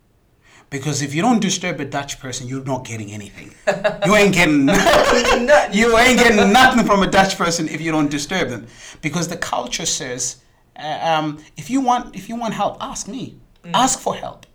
Because 0.69 1.01
if 1.01 1.13
you 1.13 1.21
don't 1.21 1.39
disturb 1.39 1.79
a 1.79 1.85
Dutch 1.85 2.19
person, 2.19 2.47
you're 2.47 2.63
not 2.63 2.85
getting 2.85 3.11
anything. 3.11 3.53
You 4.05 4.15
ain't 4.15 4.33
getting 4.33 4.67
you 5.71 5.97
ain't 5.97 6.19
getting 6.19 6.51
nothing 6.51 6.85
from 6.85 7.03
a 7.03 7.07
Dutch 7.07 7.37
person 7.37 7.67
if 7.69 7.81
you 7.81 7.91
don't 7.91 8.09
disturb 8.09 8.49
them. 8.49 8.67
Because 9.01 9.27
the 9.27 9.37
culture 9.37 9.85
says, 9.85 10.37
Uh, 10.77 10.99
um, 11.01 11.43
if 11.57 11.69
you 11.69 11.81
want 11.81 12.15
if 12.15 12.29
you 12.29 12.35
want 12.35 12.53
help, 12.53 12.77
ask 12.79 13.07
me. 13.07 13.37
Mm. 13.63 13.71
Ask 13.73 13.99
for 13.99 14.15
help. 14.15 14.45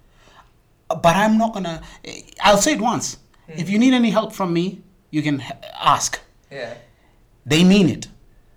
Uh, 0.89 0.97
but 0.97 1.17
I'm 1.17 1.39
not 1.39 1.55
gonna. 1.55 1.83
Uh, 2.07 2.13
I'll 2.41 2.59
say 2.59 2.75
it 2.75 2.81
once. 2.81 3.17
Mm. 3.49 3.59
If 3.59 3.71
you 3.71 3.79
need 3.79 3.95
any 3.95 4.11
help 4.11 4.33
from 4.33 4.53
me, 4.53 4.83
you 5.11 5.23
can 5.23 5.43
ask. 5.81 6.21
Yeah. 6.51 6.75
They 7.47 7.65
mean 7.65 7.89
it. 7.89 8.09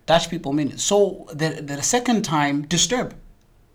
Dutch 0.05 0.29
people 0.29 0.53
mean 0.53 0.71
it. 0.71 0.79
So 0.79 1.27
the, 1.33 1.61
the 1.61 1.81
second 1.81 2.23
time, 2.23 2.63
disturb. 2.63 3.15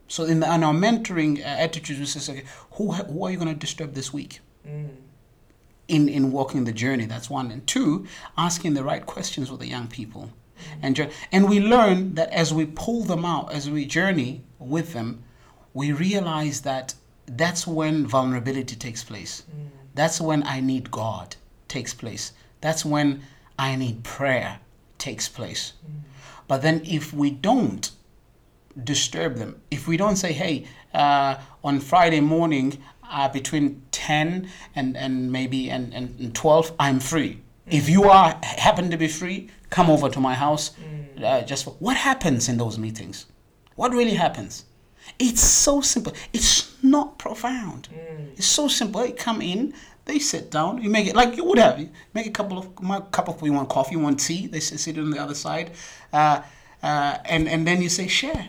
So 0.08 0.24
in, 0.24 0.40
the, 0.40 0.54
in 0.54 0.62
our 0.62 0.74
mentoring 0.74 1.40
uh, 1.40 1.44
attitudes, 1.44 1.98
we 2.00 2.06
say, 2.06 2.32
okay, 2.32 2.44
who, 2.72 2.92
who 2.92 3.24
are 3.24 3.30
you 3.30 3.36
going 3.36 3.48
to 3.48 3.54
disturb 3.54 3.94
this 3.94 4.12
week? 4.12 4.40
Mm. 4.66 4.88
In, 5.88 6.08
in 6.08 6.32
walking 6.32 6.64
the 6.64 6.72
journey, 6.72 7.06
that's 7.06 7.30
one. 7.30 7.50
And 7.50 7.66
two, 7.66 8.06
asking 8.36 8.74
the 8.74 8.84
right 8.84 9.04
questions 9.04 9.50
with 9.50 9.60
the 9.60 9.66
young 9.66 9.86
people. 9.86 10.30
And, 10.82 10.96
jour- 10.96 11.10
and 11.32 11.48
we 11.48 11.60
learn 11.60 12.14
that 12.14 12.30
as 12.30 12.52
we 12.52 12.66
pull 12.66 13.02
them 13.02 13.24
out, 13.24 13.52
as 13.52 13.68
we 13.70 13.84
journey 13.84 14.42
with 14.58 14.92
them, 14.92 15.22
we 15.74 15.92
realize 15.92 16.62
that 16.62 16.94
that's 17.26 17.66
when 17.66 18.06
vulnerability 18.06 18.74
takes 18.76 19.04
place. 19.04 19.44
That's 19.94 20.20
when 20.20 20.42
I 20.44 20.60
need 20.60 20.90
God 20.90 21.36
takes 21.68 21.92
place. 21.94 22.32
That's 22.60 22.84
when 22.84 23.22
I 23.58 23.76
need 23.76 24.02
prayer 24.04 24.60
takes 24.98 25.28
place. 25.28 25.74
But 26.46 26.62
then 26.62 26.82
if 26.84 27.12
we 27.12 27.30
don't 27.30 27.90
disturb 28.84 29.36
them, 29.36 29.60
if 29.70 29.86
we 29.86 29.96
don't 29.96 30.16
say, 30.16 30.32
hey, 30.32 30.66
uh, 30.94 31.36
on 31.62 31.80
Friday 31.80 32.20
morning 32.20 32.78
uh, 33.10 33.28
between 33.28 33.82
10 33.92 34.48
and, 34.74 34.96
and 34.96 35.30
maybe 35.30 35.70
and, 35.70 35.92
and 35.92 36.34
12, 36.34 36.72
I'm 36.78 37.00
free. 37.00 37.40
If 37.66 37.88
you 37.88 38.04
are 38.04 38.38
happen 38.42 38.90
to 38.90 38.96
be 38.96 39.08
free, 39.08 39.50
come 39.70 39.90
over 39.90 40.08
to 40.08 40.20
my 40.20 40.34
house. 40.34 40.72
Uh, 41.22 41.42
just 41.42 41.64
for, 41.64 41.70
what 41.80 41.96
happens 41.96 42.48
in 42.48 42.58
those 42.58 42.78
meetings? 42.78 43.26
What 43.74 43.92
really 43.92 44.14
happens? 44.14 44.64
It's 45.18 45.40
so 45.40 45.80
simple. 45.80 46.12
It's 46.32 46.82
not 46.82 47.18
profound. 47.18 47.88
It's 48.36 48.46
so 48.46 48.68
simple. 48.68 49.00
They 49.00 49.12
come 49.12 49.40
in, 49.40 49.74
they 50.04 50.18
sit 50.18 50.50
down. 50.50 50.82
You 50.82 50.90
make 50.90 51.06
it 51.06 51.16
like 51.16 51.36
you 51.36 51.44
would 51.44 51.58
have. 51.58 51.78
You 51.80 51.90
make 52.14 52.26
a 52.26 52.30
couple 52.30 52.58
of 52.58 52.82
my 52.82 53.00
cup 53.00 53.28
of 53.28 53.42
you 53.42 53.52
want 53.52 53.68
coffee, 53.68 53.92
you 53.92 54.00
want 54.00 54.20
tea. 54.20 54.46
They 54.46 54.60
sit, 54.60 54.80
sit 54.80 54.98
on 54.98 55.10
the 55.10 55.18
other 55.18 55.34
side, 55.34 55.72
uh, 56.12 56.42
uh, 56.82 57.18
and 57.24 57.48
and 57.48 57.66
then 57.66 57.82
you 57.82 57.88
say 57.88 58.06
share. 58.06 58.48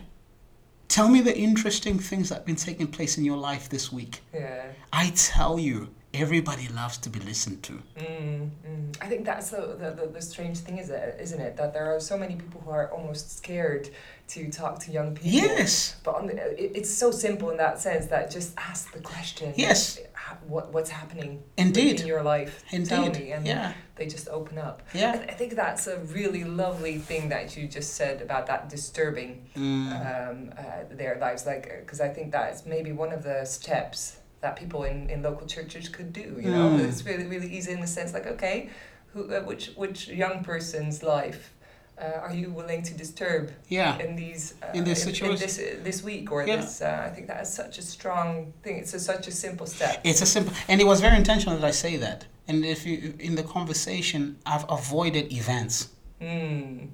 Tell 0.88 1.08
me 1.08 1.21
the 1.21 1.38
interesting 1.38 1.99
things 1.99 2.29
that 2.29 2.36
have 2.36 2.45
been 2.45 2.55
taking 2.55 2.88
place 2.88 3.17
in 3.17 3.23
your 3.23 3.38
life 3.38 3.69
this 3.69 3.91
week. 3.91 4.21
Yeah. 4.34 4.63
I 4.91 5.12
tell 5.15 5.60
you, 5.60 5.89
everybody 6.13 6.67
loves 6.69 6.97
to 6.97 7.09
be 7.09 7.19
listened 7.19 7.61
to. 7.63 7.73
Mm, 7.97 8.49
mm. 8.67 8.95
I 9.01 9.05
think 9.05 9.25
that's 9.25 9.51
the, 9.51 9.75
the, 9.79 9.91
the, 9.91 10.07
the 10.13 10.21
strange 10.21 10.57
thing, 10.59 10.77
is 10.79 10.89
it, 10.89 11.17
isn't 11.21 11.39
it? 11.39 11.55
That 11.57 11.73
there 11.73 11.93
are 11.95 11.99
so 11.99 12.17
many 12.17 12.35
people 12.35 12.61
who 12.61 12.71
are 12.71 12.91
almost 12.91 13.37
scared 13.37 13.89
to 14.29 14.49
talk 14.49 14.79
to 14.79 14.91
young 14.91 15.13
people. 15.15 15.31
Yes. 15.31 15.95
But 16.03 16.15
on 16.15 16.27
the, 16.27 16.35
it, 16.63 16.71
it's 16.75 16.89
so 16.89 17.11
simple 17.11 17.49
in 17.51 17.57
that 17.57 17.79
sense 17.79 18.07
that 18.07 18.31
just 18.31 18.53
ask 18.57 18.91
the 18.91 18.99
question. 19.01 19.53
Yes. 19.55 19.99
What, 20.47 20.71
what's 20.73 20.89
happening 20.89 21.41
Indeed. 21.57 22.01
in 22.01 22.07
your 22.07 22.21
life? 22.23 22.63
Tell 22.69 23.03
Indeed. 23.05 23.21
me. 23.23 23.31
And 23.31 23.45
Yeah. 23.47 23.73
they 23.95 24.05
just 24.07 24.27
open 24.29 24.57
up. 24.57 24.83
Yeah. 24.93 25.11
I, 25.27 25.31
I 25.31 25.33
think 25.33 25.55
that's 25.55 25.87
a 25.87 25.97
really 25.99 26.43
lovely 26.43 26.97
thing 26.99 27.29
that 27.29 27.55
you 27.57 27.67
just 27.67 27.93
said 27.95 28.21
about 28.21 28.47
that 28.47 28.69
disturbing 28.69 29.45
Mm. 29.55 30.29
um, 30.31 30.53
uh, 30.57 30.61
their 30.91 31.17
lives. 31.19 31.45
Like, 31.45 31.63
because 31.81 31.99
I 32.01 32.09
think 32.09 32.31
that 32.31 32.53
is 32.53 32.65
maybe 32.65 32.91
one 32.91 33.11
of 33.11 33.23
the 33.23 33.45
steps 33.45 34.17
that 34.41 34.56
people 34.56 34.84
in, 34.84 35.10
in 35.10 35.21
local 35.21 35.45
churches 35.47 35.89
could 35.89 36.13
do. 36.13 36.28
You 36.43 36.52
know, 36.52 36.69
Mm. 36.69 36.88
it's 36.88 37.06
really 37.06 37.25
really 37.34 37.49
easy 37.58 37.71
in 37.71 37.82
the 37.82 37.88
sense 37.88 38.13
like, 38.13 38.28
okay, 38.28 38.69
who 39.13 39.21
uh, 39.34 39.41
which 39.49 39.71
which 39.75 40.08
young 40.08 40.43
person's 40.43 41.04
life 41.04 41.54
uh, 42.02 42.25
are 42.25 42.34
you 42.34 42.49
willing 42.60 42.82
to 42.84 42.93
disturb 42.93 43.52
Yeah. 43.67 43.97
in 43.99 44.15
these 44.15 44.54
uh, 44.63 44.78
In 44.78 44.84
this 44.86 44.99
in, 45.06 45.13
situation. 45.13 45.39
this 45.45 45.60
uh, 45.60 45.84
this 45.84 46.04
week 46.04 46.32
or 46.32 46.39
Yeah. 46.47 46.56
this? 46.58 46.82
Uh, 46.82 47.08
I 47.08 47.10
think 47.13 47.28
that 47.28 47.41
is 47.41 47.49
such 47.62 47.78
a 47.78 47.82
strong 47.82 48.54
thing. 48.63 48.75
It's 48.82 48.93
a, 48.93 48.99
such 48.99 49.28
a 49.28 49.32
simple 49.32 49.67
step. 49.67 49.99
It's 50.04 50.21
a 50.21 50.25
simple, 50.25 50.54
and 50.69 50.80
it 50.80 50.88
was 50.88 50.99
very 51.02 51.17
intentional 51.17 51.56
that 51.60 51.67
I 51.67 51.71
say 51.86 51.97
that. 51.97 52.19
And 52.47 52.63
if 52.65 52.86
you 52.86 53.13
in 53.19 53.36
the 53.36 53.43
conversation, 53.43 54.21
I've 54.45 54.65
avoided 54.69 55.32
events 55.34 55.89
Mm. 56.21 56.89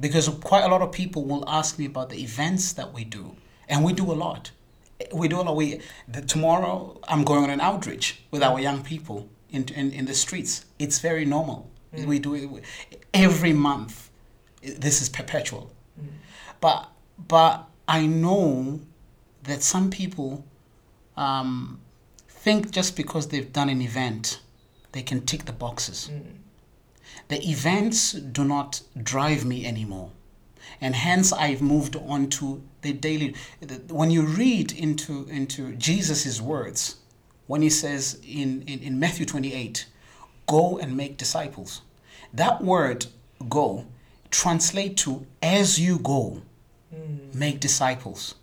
because 0.00 0.28
quite 0.50 0.64
a 0.64 0.68
lot 0.68 0.82
of 0.82 0.90
people 0.92 1.24
will 1.24 1.44
ask 1.48 1.78
me 1.78 1.86
about 1.86 2.08
the 2.10 2.18
events 2.22 2.72
that 2.74 2.92
we 2.94 3.04
do, 3.04 3.24
and 3.68 3.84
we 3.84 3.92
do 3.92 4.04
a 4.12 4.18
lot. 4.26 4.50
We 5.12 5.28
do 5.28 5.40
a 5.40 5.42
lot. 5.42 5.56
We 5.56 5.80
the, 6.08 6.22
tomorrow 6.22 6.98
I'm 7.06 7.24
going 7.24 7.44
on 7.44 7.50
an 7.50 7.60
outreach 7.60 8.22
with 8.30 8.42
our 8.42 8.60
young 8.60 8.82
people 8.82 9.28
in 9.50 9.64
in, 9.74 9.92
in 9.92 10.06
the 10.06 10.14
streets. 10.14 10.64
It's 10.78 10.98
very 10.98 11.24
normal. 11.24 11.70
Mm. 11.94 12.06
We 12.06 12.18
do 12.18 12.34
it 12.34 12.64
every 13.14 13.52
month. 13.52 14.10
This 14.62 15.00
is 15.00 15.08
perpetual. 15.08 15.70
Mm. 16.00 16.08
But 16.60 16.88
but 17.28 17.68
I 17.86 18.06
know 18.06 18.80
that 19.44 19.62
some 19.62 19.90
people 19.90 20.44
um, 21.16 21.80
think 22.28 22.70
just 22.70 22.96
because 22.96 23.28
they've 23.28 23.52
done 23.52 23.68
an 23.68 23.80
event, 23.80 24.40
they 24.92 25.02
can 25.02 25.24
tick 25.24 25.44
the 25.44 25.52
boxes. 25.52 26.10
Mm. 26.12 26.22
The 27.28 27.48
events 27.48 28.12
do 28.12 28.44
not 28.44 28.82
drive 29.02 29.44
me 29.44 29.66
anymore. 29.66 30.10
And 30.80 30.94
hence 30.94 31.32
I've 31.32 31.62
moved 31.62 31.96
on 31.96 32.28
to 32.30 32.62
the 32.82 32.92
daily. 32.92 33.34
When 33.88 34.10
you 34.10 34.22
read 34.22 34.72
into, 34.72 35.26
into 35.28 35.74
Jesus' 35.76 36.40
words, 36.40 36.96
when 37.46 37.62
he 37.62 37.70
says 37.70 38.20
in, 38.26 38.62
in, 38.62 38.80
in 38.80 39.00
Matthew 39.00 39.26
28, 39.26 39.86
go 40.46 40.78
and 40.78 40.96
make 40.96 41.16
disciples, 41.16 41.82
that 42.32 42.62
word 42.62 43.06
go 43.48 43.86
translate 44.30 44.96
to 44.98 45.26
as 45.42 45.78
you 45.78 45.98
go, 45.98 46.42
hmm. 46.94 47.38
make 47.38 47.60
disciples. 47.60 48.34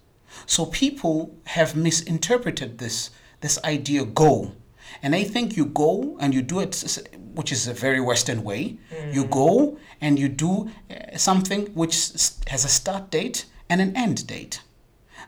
So 0.46 0.66
people 0.66 1.36
have 1.46 1.76
misinterpreted 1.76 2.78
this 2.78 3.12
this 3.42 3.60
idea 3.64 4.06
go, 4.06 4.54
and 5.04 5.16
I 5.16 5.24
think 5.24 5.56
you 5.58 5.66
go 5.66 6.18
and 6.20 6.34
you 6.34 6.42
do 6.42 6.60
it, 6.60 6.74
which 7.34 7.52
is 7.52 7.68
a 7.68 7.74
very 7.74 8.00
Western 8.00 8.44
way. 8.44 8.78
You 9.12 9.26
go 9.26 9.78
and 10.02 10.18
you 10.20 10.30
do 10.30 10.70
uh, 10.90 11.18
something 11.18 11.68
which 11.74 11.96
has 12.48 12.66
a 12.66 12.70
start 12.70 13.12
date 13.12 13.46
and 13.70 13.82
an 13.82 13.96
end 13.96 14.28
date. 14.28 14.62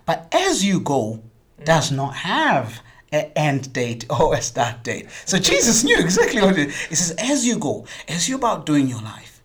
But 0.05 0.27
as 0.31 0.63
you 0.63 0.79
go 0.79 1.21
does 1.63 1.91
not 1.91 2.15
have 2.15 2.81
an 3.11 3.31
end 3.35 3.73
date 3.73 4.05
or 4.19 4.35
a 4.35 4.41
start 4.41 4.83
date. 4.83 5.07
So 5.25 5.37
Jesus 5.37 5.83
knew 5.83 5.97
exactly 5.97 6.41
what 6.41 6.57
it 6.57 6.69
is. 6.69 6.79
He 6.85 6.95
says, 6.95 7.15
as 7.17 7.45
you 7.45 7.57
go, 7.57 7.85
as 8.07 8.27
you're 8.27 8.37
about 8.37 8.65
doing 8.65 8.87
your 8.87 9.01
life, 9.01 9.41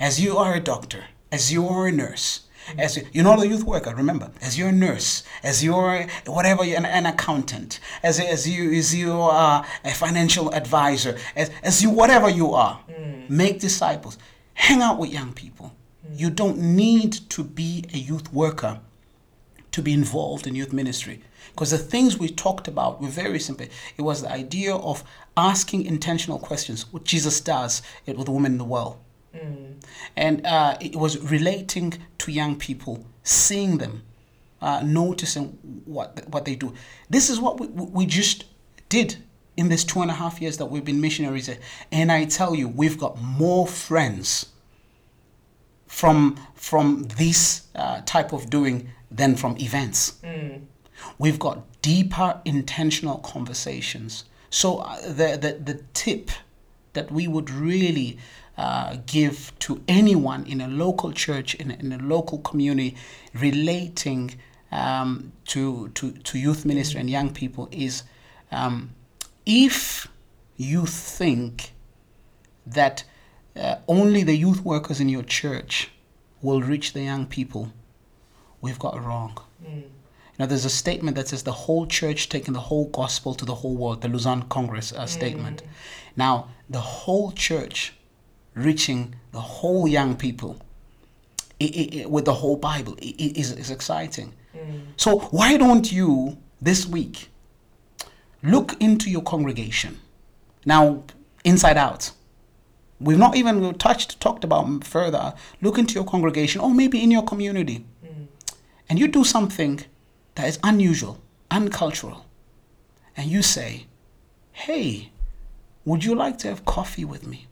as 0.00 0.20
you 0.20 0.36
are 0.38 0.54
a 0.54 0.60
doctor, 0.60 1.04
as 1.30 1.52
you 1.52 1.68
are 1.68 1.86
a 1.86 1.92
nurse, 1.92 2.40
as 2.78 2.96
you, 2.96 3.06
you're 3.12 3.24
not 3.24 3.42
a 3.42 3.46
youth 3.46 3.64
worker, 3.64 3.94
remember, 3.94 4.30
as 4.40 4.58
you're 4.58 4.68
a 4.68 4.72
nurse, 4.72 5.22
as 5.42 5.62
you're 5.62 6.06
whatever, 6.26 6.62
an, 6.62 6.84
an 6.84 7.06
accountant, 7.06 7.80
as, 8.02 8.20
as 8.20 8.48
you 8.48 8.72
as 8.72 8.94
you 8.94 9.12
are 9.12 9.62
uh, 9.62 9.66
a 9.84 9.90
financial 9.94 10.52
advisor, 10.54 11.18
as, 11.36 11.50
as 11.62 11.82
you 11.82 11.90
whatever 11.90 12.28
you 12.28 12.52
are, 12.52 12.80
mm. 12.88 13.28
make 13.28 13.60
disciples, 13.60 14.18
hang 14.54 14.82
out 14.82 14.98
with 14.98 15.12
young 15.12 15.32
people. 15.32 15.74
Mm. 16.06 16.20
You 16.20 16.30
don't 16.30 16.58
need 16.58 17.12
to 17.30 17.44
be 17.44 17.84
a 17.92 17.98
youth 17.98 18.32
worker 18.32 18.80
to 19.72 19.82
be 19.82 19.92
involved 19.92 20.46
in 20.46 20.54
youth 20.54 20.72
ministry. 20.72 21.22
Because 21.50 21.70
the 21.70 21.78
things 21.78 22.18
we 22.18 22.28
talked 22.28 22.68
about 22.68 23.02
were 23.02 23.08
very 23.08 23.38
simple. 23.38 23.66
It 23.96 24.02
was 24.02 24.22
the 24.22 24.30
idea 24.30 24.74
of 24.74 25.04
asking 25.36 25.84
intentional 25.84 26.38
questions, 26.38 26.90
what 26.92 27.04
Jesus 27.04 27.40
does 27.40 27.82
it 28.06 28.16
with 28.16 28.26
the 28.26 28.32
woman 28.32 28.52
in 28.52 28.58
the 28.58 28.64
well. 28.64 29.00
And 30.16 30.46
uh, 30.46 30.76
it 30.80 30.96
was 30.96 31.18
relating 31.18 31.94
to 32.18 32.30
young 32.32 32.56
people, 32.56 33.04
seeing 33.22 33.78
them, 33.78 34.02
uh, 34.60 34.82
noticing 34.84 35.58
what 35.84 36.22
what 36.28 36.44
they 36.44 36.54
do. 36.54 36.74
This 37.10 37.30
is 37.30 37.40
what 37.40 37.60
we, 37.60 37.66
we 37.68 38.06
just 38.06 38.44
did 38.88 39.16
in 39.56 39.68
this 39.68 39.84
two 39.84 40.00
and 40.02 40.10
a 40.10 40.14
half 40.14 40.40
years 40.40 40.56
that 40.58 40.66
we've 40.66 40.84
been 40.84 41.00
missionaries. 41.00 41.50
And 41.90 42.12
I 42.12 42.24
tell 42.24 42.54
you, 42.54 42.68
we've 42.68 42.98
got 42.98 43.20
more 43.20 43.66
friends 43.66 44.46
from 45.86 46.38
from 46.54 47.04
this 47.18 47.66
uh, 47.74 48.00
type 48.06 48.32
of 48.32 48.48
doing 48.50 48.88
than 49.10 49.36
from 49.36 49.56
events. 49.58 50.14
We've 51.18 51.38
got 51.38 51.82
deeper 51.82 52.40
intentional 52.44 53.18
conversations. 53.18 54.24
So 54.50 54.78
uh, 54.78 55.00
the, 55.02 55.38
the 55.40 55.72
the 55.72 55.82
tip 55.92 56.30
that 56.92 57.10
we 57.10 57.26
would 57.26 57.50
really 57.50 58.18
uh, 58.62 58.96
give 59.06 59.52
to 59.58 59.82
anyone 59.88 60.46
in 60.46 60.60
a 60.60 60.68
local 60.68 61.10
church 61.10 61.56
in 61.56 61.72
a, 61.72 61.74
in 61.74 61.92
a 61.92 61.98
local 61.98 62.38
community 62.38 62.94
relating 63.34 64.22
um, 64.70 65.32
to, 65.44 65.88
to 65.96 66.12
to 66.28 66.38
youth 66.38 66.64
ministry 66.64 67.00
and 67.00 67.10
young 67.10 67.30
people 67.32 67.68
is 67.72 68.04
um, 68.52 68.90
if 69.44 70.06
you 70.56 70.86
think 70.86 71.72
that 72.64 73.02
uh, 73.56 73.76
only 73.88 74.22
the 74.22 74.36
youth 74.36 74.60
workers 74.64 75.00
in 75.00 75.08
your 75.08 75.24
church 75.24 75.90
will 76.40 76.62
reach 76.62 76.92
the 76.92 77.02
young 77.02 77.26
people, 77.26 77.72
we've 78.60 78.78
got 78.78 78.94
it 78.94 79.00
wrong. 79.00 79.36
Now, 80.38 80.46
there's 80.46 80.64
a 80.64 80.70
statement 80.70 81.16
that 81.16 81.28
says 81.28 81.42
the 81.42 81.52
whole 81.52 81.86
church 81.86 82.28
taking 82.28 82.54
the 82.54 82.60
whole 82.60 82.86
gospel 82.86 83.34
to 83.34 83.44
the 83.44 83.56
whole 83.56 83.76
world, 83.76 84.02
the 84.02 84.08
Lausanne 84.08 84.42
Congress 84.48 84.92
uh, 84.92 85.06
statement. 85.06 85.62
Now, 86.16 86.48
the 86.70 86.80
whole 86.80 87.32
church 87.32 87.92
reaching 88.54 89.14
the 89.32 89.40
whole 89.40 89.88
young 89.88 90.16
people 90.16 90.60
i 91.60 91.64
i 91.64 92.02
i 92.02 92.06
with 92.06 92.24
the 92.24 92.34
whole 92.34 92.56
Bible 92.56 92.96
is, 93.00 93.52
is 93.52 93.70
exciting. 93.70 94.34
Mm. 94.56 94.82
So, 94.96 95.18
why 95.30 95.56
don't 95.56 95.90
you 95.92 96.36
this 96.60 96.86
week 96.86 97.28
look 98.42 98.74
into 98.80 99.10
your 99.10 99.22
congregation? 99.22 100.00
Now, 100.64 101.04
inside 101.44 101.76
out. 101.76 102.12
We've 103.00 103.18
not 103.18 103.34
even 103.34 103.74
touched, 103.74 104.20
talked 104.20 104.44
about 104.44 104.84
further. 104.84 105.34
Look 105.60 105.76
into 105.76 105.94
your 105.94 106.04
congregation 106.04 106.60
or 106.60 106.70
maybe 106.70 107.02
in 107.02 107.10
your 107.10 107.24
community. 107.24 107.84
Mm. 108.04 108.28
And 108.88 108.98
you 108.98 109.08
do 109.08 109.24
something 109.24 109.80
that 110.36 110.46
is 110.46 110.58
unusual, 110.62 111.20
uncultural. 111.50 112.26
And 113.16 113.26
you 113.28 113.42
say, 113.42 113.86
hey, 114.52 115.10
would 115.84 116.04
you 116.04 116.14
like 116.14 116.38
to 116.38 116.48
have 116.48 116.64
coffee 116.64 117.04
with 117.04 117.26
me? 117.26 117.48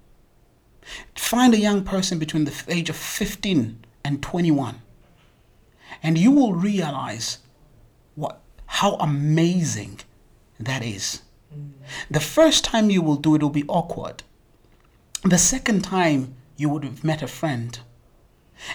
Find 1.15 1.55
a 1.55 1.59
young 1.59 1.85
person 1.85 2.19
between 2.19 2.45
the 2.45 2.65
age 2.69 2.91
of 2.91 2.97
15 2.97 3.85
and 4.05 4.23
21. 4.23 4.83
And 6.03 6.17
you 6.17 6.31
will 6.31 6.55
realize 6.55 7.39
what, 8.15 8.41
how 8.67 8.95
amazing 8.97 10.01
that 10.59 10.85
is. 10.85 11.23
Mm. 11.55 11.73
The 12.11 12.21
first 12.21 12.65
time 12.65 12.91
you 12.91 13.03
will 13.03 13.17
do 13.17 13.35
it 13.35 13.43
will 13.43 13.51
be 13.51 13.65
awkward. 13.69 14.23
The 15.25 15.39
second 15.39 15.83
time 15.83 16.35
you 16.57 16.69
would 16.69 16.85
have 16.85 17.05
met 17.05 17.23
a 17.23 17.27
friend. 17.27 17.79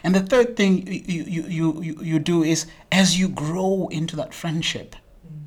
And 0.03 0.15
the 0.15 0.21
third 0.21 0.55
thing 0.55 0.87
you, 0.87 1.23
you, 1.23 1.43
you, 1.43 1.81
you, 1.81 2.01
you 2.01 2.19
do 2.19 2.43
is 2.43 2.65
as 2.91 3.19
you 3.19 3.29
grow 3.29 3.87
into 3.91 4.15
that 4.15 4.33
friendship, 4.33 4.95
mm. 5.25 5.45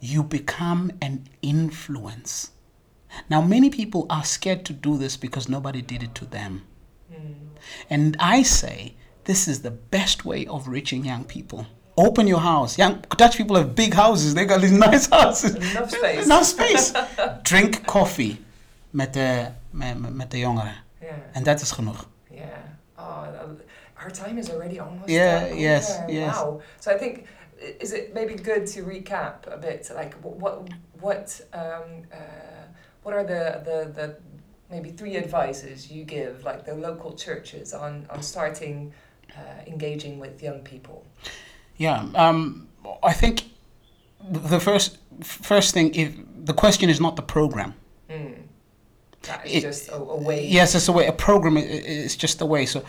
you 0.00 0.22
become 0.22 0.92
an 1.00 1.28
influence. 1.42 2.52
Now, 3.28 3.40
many 3.42 3.70
people 3.70 4.06
are 4.08 4.24
scared 4.24 4.64
to 4.64 4.72
do 4.72 4.96
this 4.98 5.16
because 5.16 5.48
nobody 5.48 5.82
did 5.82 6.02
it 6.02 6.14
to 6.14 6.24
them. 6.26 6.62
And 7.88 8.16
I 8.18 8.42
say 8.44 8.94
this 9.24 9.46
is 9.48 9.60
the 9.62 9.70
best 9.70 10.24
way 10.24 10.46
of 10.46 10.66
reaching 10.68 11.04
young 11.04 11.24
people. 11.24 11.66
Open 11.96 12.26
your 12.26 12.40
house. 12.40 12.78
Young 12.78 13.04
Dutch 13.16 13.36
people 13.36 13.56
have 13.56 13.74
big 13.74 13.94
houses. 13.94 14.34
They 14.34 14.44
got 14.46 14.60
these 14.60 14.72
nice 14.88 15.08
houses. 15.08 15.54
Enough 15.54 15.90
space. 15.90 16.24
Enough 16.24 16.44
space. 16.44 16.92
Drink 17.42 17.84
coffee 17.86 18.38
met 18.92 19.12
de, 19.12 19.48
met, 19.70 20.14
met- 20.16 20.30
de 20.30 20.38
jongeren. 20.38 20.74
Yeah. 21.00 21.12
En 21.32 21.42
dat 21.42 21.60
is 21.60 21.70
genoeg. 21.70 22.08
Yeah. 22.30 22.44
Oh, 22.98 23.24
our 24.02 24.10
time 24.12 24.38
is 24.38 24.50
already 24.50 24.78
almost 24.80 25.08
Yeah, 25.10 25.42
up. 25.42 25.58
yes, 25.58 25.88
Yeah, 25.88 26.08
yes. 26.08 26.34
Wow. 26.36 26.60
So 26.78 26.90
I 26.94 26.98
think 26.98 27.26
is 27.78 27.92
it 27.92 28.14
maybe 28.14 28.34
good 28.42 28.66
to 28.72 28.82
recap 28.82 29.46
a 29.52 29.56
bit, 29.58 29.90
like 29.94 30.14
what 30.22 30.68
what 31.00 31.46
um, 31.52 32.04
uh, 32.12 32.16
what 33.02 33.14
are 33.14 33.24
the, 33.24 33.60
the 33.64 33.92
the 33.92 34.16
maybe 34.70 34.90
three 34.90 35.16
advices 35.16 35.90
you 35.90 36.04
give 36.04 36.44
like 36.44 36.64
the 36.64 36.74
local 36.74 37.12
churches 37.14 37.72
on 37.74 38.06
on 38.10 38.22
starting 38.22 38.92
uh, 39.36 39.40
engaging 39.66 40.18
with 40.20 40.42
young 40.42 40.60
people. 40.60 41.04
Yeah, 41.76 42.06
um, 42.14 42.68
I 43.02 43.12
think 43.12 43.44
the 44.30 44.60
first 44.60 44.98
first 45.22 45.72
thing, 45.74 45.94
if 45.94 46.12
the 46.44 46.52
question 46.54 46.90
is 46.90 47.00
not 47.00 47.16
the 47.16 47.22
program. 47.22 47.74
Mm. 48.08 48.34
That 49.22 49.46
is 49.46 49.52
It- 49.56 49.60
just 49.62 49.88
a, 49.88 49.94
a 49.96 50.16
way. 50.20 50.46
Yes, 50.46 50.74
it's 50.74 50.88
a 50.88 50.92
way. 50.92 51.06
A 51.06 51.12
program 51.12 51.56
is 51.56 52.16
just 52.16 52.40
a 52.40 52.46
way. 52.46 52.66
So 52.66 52.82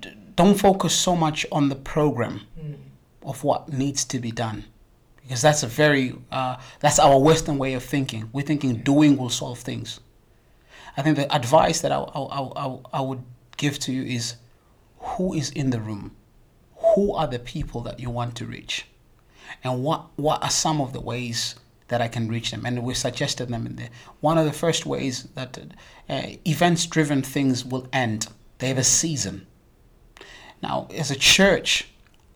d- 0.00 0.10
don't 0.34 0.58
focus 0.58 0.92
so 0.94 1.16
much 1.16 1.46
on 1.52 1.68
the 1.68 1.76
program 1.76 2.40
Mm. 2.60 2.74
of 3.22 3.44
what 3.44 3.68
needs 3.72 4.04
to 4.06 4.18
be 4.18 4.30
done, 4.32 4.64
because 5.26 5.42
that's 5.42 5.62
a 5.64 5.66
very 5.66 6.14
uh, 6.30 6.56
that's 6.80 6.98
our 6.98 7.18
Western 7.18 7.58
way 7.58 7.74
of 7.74 7.82
thinking. 7.82 8.30
We're 8.32 8.46
thinking 8.46 8.76
doing 8.82 9.16
will 9.16 9.30
solve 9.30 9.58
things. 9.58 10.00
I 10.96 11.02
think 11.02 11.16
the 11.16 11.34
advice 11.34 11.80
that 11.80 11.92
I, 11.92 11.98
I, 11.98 12.20
I, 12.64 12.78
I- 12.94 13.00
would 13.00 13.22
give 13.56 13.78
to 13.80 13.92
you 13.92 14.02
is 14.02 14.36
who 14.98 15.34
is 15.34 15.50
in 15.50 15.70
the 15.70 15.80
room, 15.80 16.14
who 16.76 17.12
are 17.12 17.26
the 17.26 17.38
people 17.38 17.80
that 17.82 17.98
you 18.00 18.08
want 18.10 18.34
to 18.36 18.46
reach, 18.46 18.86
and 19.64 19.82
what 19.82 20.06
what 20.16 20.42
are 20.42 20.50
some 20.50 20.80
of 20.80 20.92
the 20.92 21.00
ways 21.00 21.56
that 21.88 22.00
I 22.00 22.08
can 22.08 22.28
reach 22.28 22.50
them. 22.50 22.64
And 22.64 22.82
we 22.82 22.94
suggested 22.94 23.48
them 23.48 23.66
in 23.66 23.76
there. 23.76 23.90
One 24.20 24.38
of 24.38 24.44
the 24.44 24.52
first 24.52 24.86
ways 24.86 25.24
that 25.34 25.58
uh, 26.08 26.22
events-driven 26.44 27.22
things 27.22 27.64
will 27.64 27.86
end. 27.92 28.26
They 28.58 28.68
have 28.68 28.78
a 28.78 28.84
season. 28.84 29.46
Now, 30.62 30.88
as 30.92 31.10
a 31.10 31.16
church, 31.16 31.88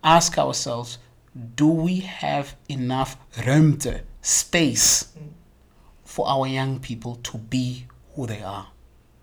ask 0.05 0.39
ourselves 0.39 0.99
do 1.55 1.69
we 1.69 2.01
have 2.01 2.57
enough 2.69 3.17
ruimte, 3.35 4.03
space 4.23 5.13
for 6.05 6.29
our 6.29 6.47
young 6.47 6.81
people 6.81 7.17
to 7.17 7.39
be 7.39 7.87
who 8.15 8.27
they 8.27 8.43
are? 8.43 8.67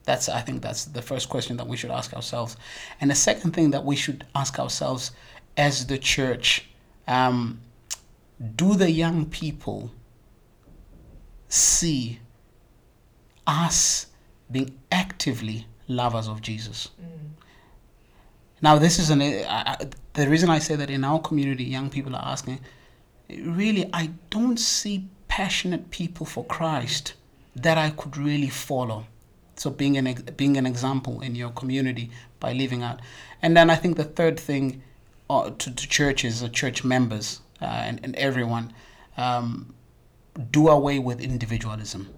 That's, 0.06 0.30
I 0.30 0.40
think, 0.40 0.62
that's 0.62 0.86
the 0.86 1.02
first 1.02 1.28
question 1.28 1.58
that 1.58 1.68
we 1.68 1.76
should 1.76 1.92
ask 1.92 2.14
ourselves. 2.14 2.56
And 3.02 3.12
the 3.12 3.16
second 3.16 3.52
thing 3.52 3.72
that 3.72 3.84
we 3.84 3.98
should 3.98 4.26
ask 4.36 4.58
ourselves 4.58 5.12
as 5.58 5.88
the 5.88 5.98
church 5.98 6.70
um, 7.08 7.60
do 8.56 8.76
the 8.76 8.90
young 8.90 9.26
people 9.26 9.92
see 11.50 12.20
us 13.46 14.08
being 14.52 14.78
actively 14.92 15.66
lovers 15.88 16.28
of 16.28 16.42
Jesus? 16.42 16.90
Now, 18.62 18.78
this 18.78 18.98
is 19.00 19.10
an. 19.10 19.22
The 20.18 20.28
reason 20.28 20.50
I 20.50 20.58
say 20.58 20.76
that 20.76 20.90
in 20.90 21.04
our 21.04 21.20
community, 21.20 21.64
young 21.64 21.92
people 21.92 22.16
are 22.16 22.26
asking, 22.26 22.60
really, 23.30 23.88
I 23.94 24.10
don't 24.32 24.58
see 24.58 25.08
passionate 25.28 25.92
people 25.92 26.26
for 26.26 26.44
Christ 26.46 27.14
that 27.56 27.78
I 27.78 27.92
could 27.92 28.18
really 28.18 28.50
follow. 28.50 29.06
So, 29.56 29.70
being 29.70 29.96
an 29.98 30.06
being 30.36 30.58
an 30.58 30.66
example 30.66 31.22
in 31.22 31.36
your 31.36 31.52
community 31.52 32.10
by 32.40 32.54
living 32.54 32.82
out, 32.82 33.00
and 33.42 33.56
then 33.56 33.70
I 33.70 33.76
think 33.76 33.98
the 33.98 34.04
third 34.04 34.40
thing 34.40 34.82
uh, 35.30 35.52
to, 35.52 35.74
to 35.74 35.90
churches 35.90 36.44
or 36.44 36.50
church 36.50 36.84
members 36.84 37.42
uh, 37.62 37.66
and, 37.66 38.00
and 38.04 38.16
everyone, 38.16 38.74
um, 39.18 39.74
do 40.52 40.68
away 40.68 40.98
with 41.00 41.22
individualism. 41.22 42.10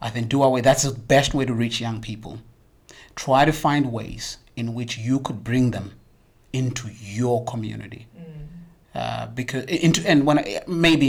I 0.00 0.10
think 0.10 0.28
do 0.28 0.42
away. 0.42 0.60
That's 0.60 0.82
the 0.82 0.98
best 0.98 1.32
way 1.32 1.46
to 1.46 1.54
reach 1.54 1.80
young 1.80 2.02
people. 2.02 2.40
Try 3.16 3.46
to 3.46 3.52
find 3.52 3.90
ways 3.90 4.38
in 4.56 4.74
which 4.74 4.98
you 4.98 5.20
could 5.20 5.42
bring 5.44 5.70
them 5.70 5.92
into 6.54 6.88
your 7.18 7.44
community, 7.44 8.06
uh, 8.94 9.26
because 9.34 9.64
into 9.64 10.00
and 10.08 10.24
when 10.26 10.38
I- 10.38 10.62
maybe 10.66 11.08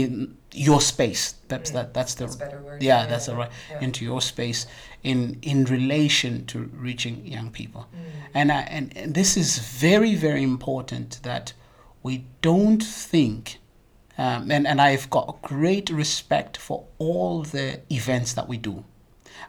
your 0.52 0.80
space. 0.80 1.34
That's 1.48 1.70
that. 1.72 1.92
That's 1.94 2.14
the. 2.14 2.24
That's 2.24 2.36
better 2.36 2.60
word. 2.62 2.82
Yeah, 2.82 3.02
Yeah, 3.02 3.06
that's 3.10 3.26
the 3.26 3.34
right 3.36 3.50
yeah. 3.70 3.84
into 3.86 4.04
your 4.04 4.20
space 4.20 4.66
in 5.02 5.38
in 5.42 5.64
relation 5.64 6.46
to 6.46 6.58
reaching 6.86 7.26
young 7.26 7.50
people, 7.50 7.82
and, 8.34 8.50
I, 8.50 8.60
and 8.76 8.96
and 8.96 9.14
this 9.14 9.36
is 9.36 9.58
very 9.80 10.14
very 10.16 10.42
important 10.42 11.20
that 11.22 11.52
we 12.02 12.24
don't 12.42 12.82
think 12.82 13.58
um, 14.18 14.50
and, 14.50 14.66
and 14.66 14.80
I've 14.80 15.08
got 15.10 15.42
great 15.42 15.90
respect 15.90 16.56
for 16.56 16.84
all 16.98 17.42
the 17.42 17.80
events 17.90 18.32
that 18.34 18.48
we 18.48 18.56
do. 18.56 18.84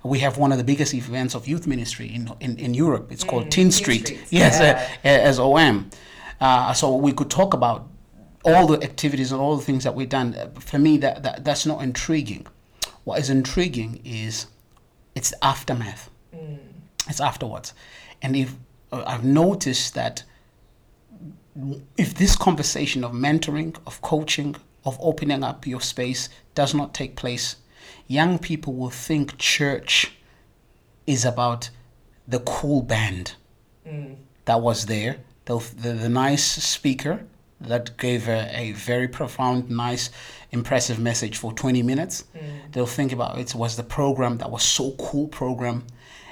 We 0.03 0.19
have 0.19 0.37
one 0.37 0.51
of 0.51 0.57
the 0.57 0.63
biggest 0.63 0.93
events 0.93 1.35
of 1.35 1.47
youth 1.47 1.67
ministry 1.67 2.13
in, 2.13 2.31
in, 2.39 2.57
in 2.57 2.73
Europe. 2.73 3.11
It's 3.11 3.23
called 3.23 3.47
TeenStreet. 3.47 4.05
Street, 4.05 4.23
Yes, 4.29 4.59
yeah. 4.59 4.87
uh, 5.03 5.27
as 5.29 5.39
OM. 5.39 5.89
Uh, 6.39 6.73
so 6.73 6.95
we 6.95 7.11
could 7.11 7.29
talk 7.29 7.53
about 7.53 7.87
all 8.43 8.67
the 8.67 8.81
activities 8.83 9.31
and 9.31 9.41
all 9.41 9.57
the 9.57 9.63
things 9.63 9.83
that 9.83 9.95
we've 9.95 10.09
done. 10.09 10.35
Uh, 10.35 10.47
For 10.59 10.77
me, 10.79 10.97
that, 10.97 11.23
that 11.23 11.43
that's 11.43 11.65
not 11.65 11.81
intriguing. 11.81 12.45
What 13.03 13.19
is 13.19 13.29
intriguing 13.29 14.01
is 14.05 14.47
it's 15.15 15.31
the 15.31 15.43
aftermath. 15.43 16.09
It's 17.09 17.21
afterwards, 17.21 17.73
and 18.21 18.35
if 18.35 18.53
uh, 18.91 19.03
I've 19.07 19.23
noticed 19.23 19.93
that 19.95 20.23
if 21.97 22.13
this 22.13 22.35
conversation 22.35 23.03
of 23.03 23.11
mentoring, 23.13 23.75
of 23.87 24.01
coaching, 24.01 24.55
of 24.85 24.97
opening 25.01 25.43
up 25.43 25.65
your 25.65 25.81
space 25.81 26.29
does 26.53 26.73
not 26.73 26.93
take 26.93 27.15
place, 27.15 27.55
young 28.07 28.39
people 28.39 28.73
will 28.73 28.89
think 28.89 29.37
church 29.37 30.11
is 31.05 31.25
about 31.25 31.69
the 32.27 32.39
cool 32.39 32.81
band 32.81 33.35
mm. 33.87 34.15
that 34.45 34.61
was 34.61 34.85
there, 34.85 35.17
the, 35.45 35.57
the, 35.77 35.93
the 35.93 36.09
nice 36.09 36.43
speaker 36.43 37.25
that 37.61 37.97
gave 37.97 38.27
a, 38.27 38.49
a 38.53 38.71
very 38.73 39.07
profound, 39.07 39.69
nice, 39.69 40.09
impressive 40.51 40.99
message 40.99 41.37
for 41.37 41.53
20 41.53 41.81
minutes. 41.83 42.25
Mm. 42.35 42.71
They'll 42.71 42.85
think 42.85 43.11
about 43.11 43.39
it 43.39 43.55
was 43.55 43.75
the 43.75 43.83
program 43.83 44.37
that 44.37 44.51
was 44.51 44.63
so 44.63 44.91
cool 44.99 45.27
program, 45.27 45.85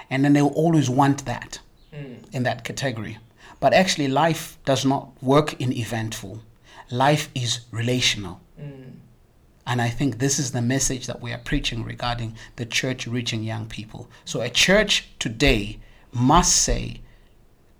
and 0.09 0.23
then 0.23 0.33
they'll 0.33 0.47
always 0.47 0.89
want 0.89 1.25
that 1.25 1.59
mm. 1.93 2.17
in 2.33 2.43
that 2.43 2.63
category. 2.63 3.17
But 3.59 3.73
actually, 3.73 4.09
life 4.09 4.57
does 4.65 4.85
not 4.85 5.11
work 5.23 5.59
in 5.61 5.71
eventful. 5.71 6.41
Life 6.91 7.29
is 7.33 7.61
relational. 7.71 8.41
And 9.65 9.81
I 9.81 9.89
think 9.89 10.19
this 10.19 10.37
is 10.37 10.51
the 10.51 10.61
message 10.61 11.07
that 11.07 11.21
we 11.21 11.33
are 11.33 11.39
preaching 11.39 11.83
regarding 11.83 12.35
the 12.55 12.65
church 12.65 13.07
reaching 13.07 13.43
young 13.43 13.65
people. 13.65 14.09
So 14.23 14.41
a 14.41 14.49
church 14.49 15.09
today 15.19 15.79
must 16.11 16.55
say, 16.55 17.01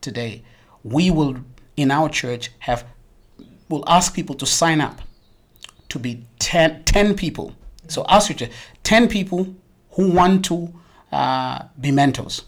today, 0.02 0.43
we 0.84 1.12
will 1.12 1.38
in 1.78 1.91
our 1.91 2.10
church 2.10 2.52
have 2.60 2.86
will 3.69 3.84
ask 3.88 4.13
people 4.13 4.36
to 4.36 4.45
sign 4.45 4.80
up 4.80 5.02
to 5.89 6.00
be 6.00 6.26
10, 6.39 6.84
10 6.84 7.15
people. 7.15 7.56
So 7.88 8.06
ask 8.08 8.30
your 8.30 8.38
church, 8.38 8.52
10 8.84 9.08
people 9.08 9.56
who 9.91 10.12
want 10.12 10.45
to 10.45 10.74
uh, 11.12 11.63
be 11.80 11.91
mentors. 11.91 12.43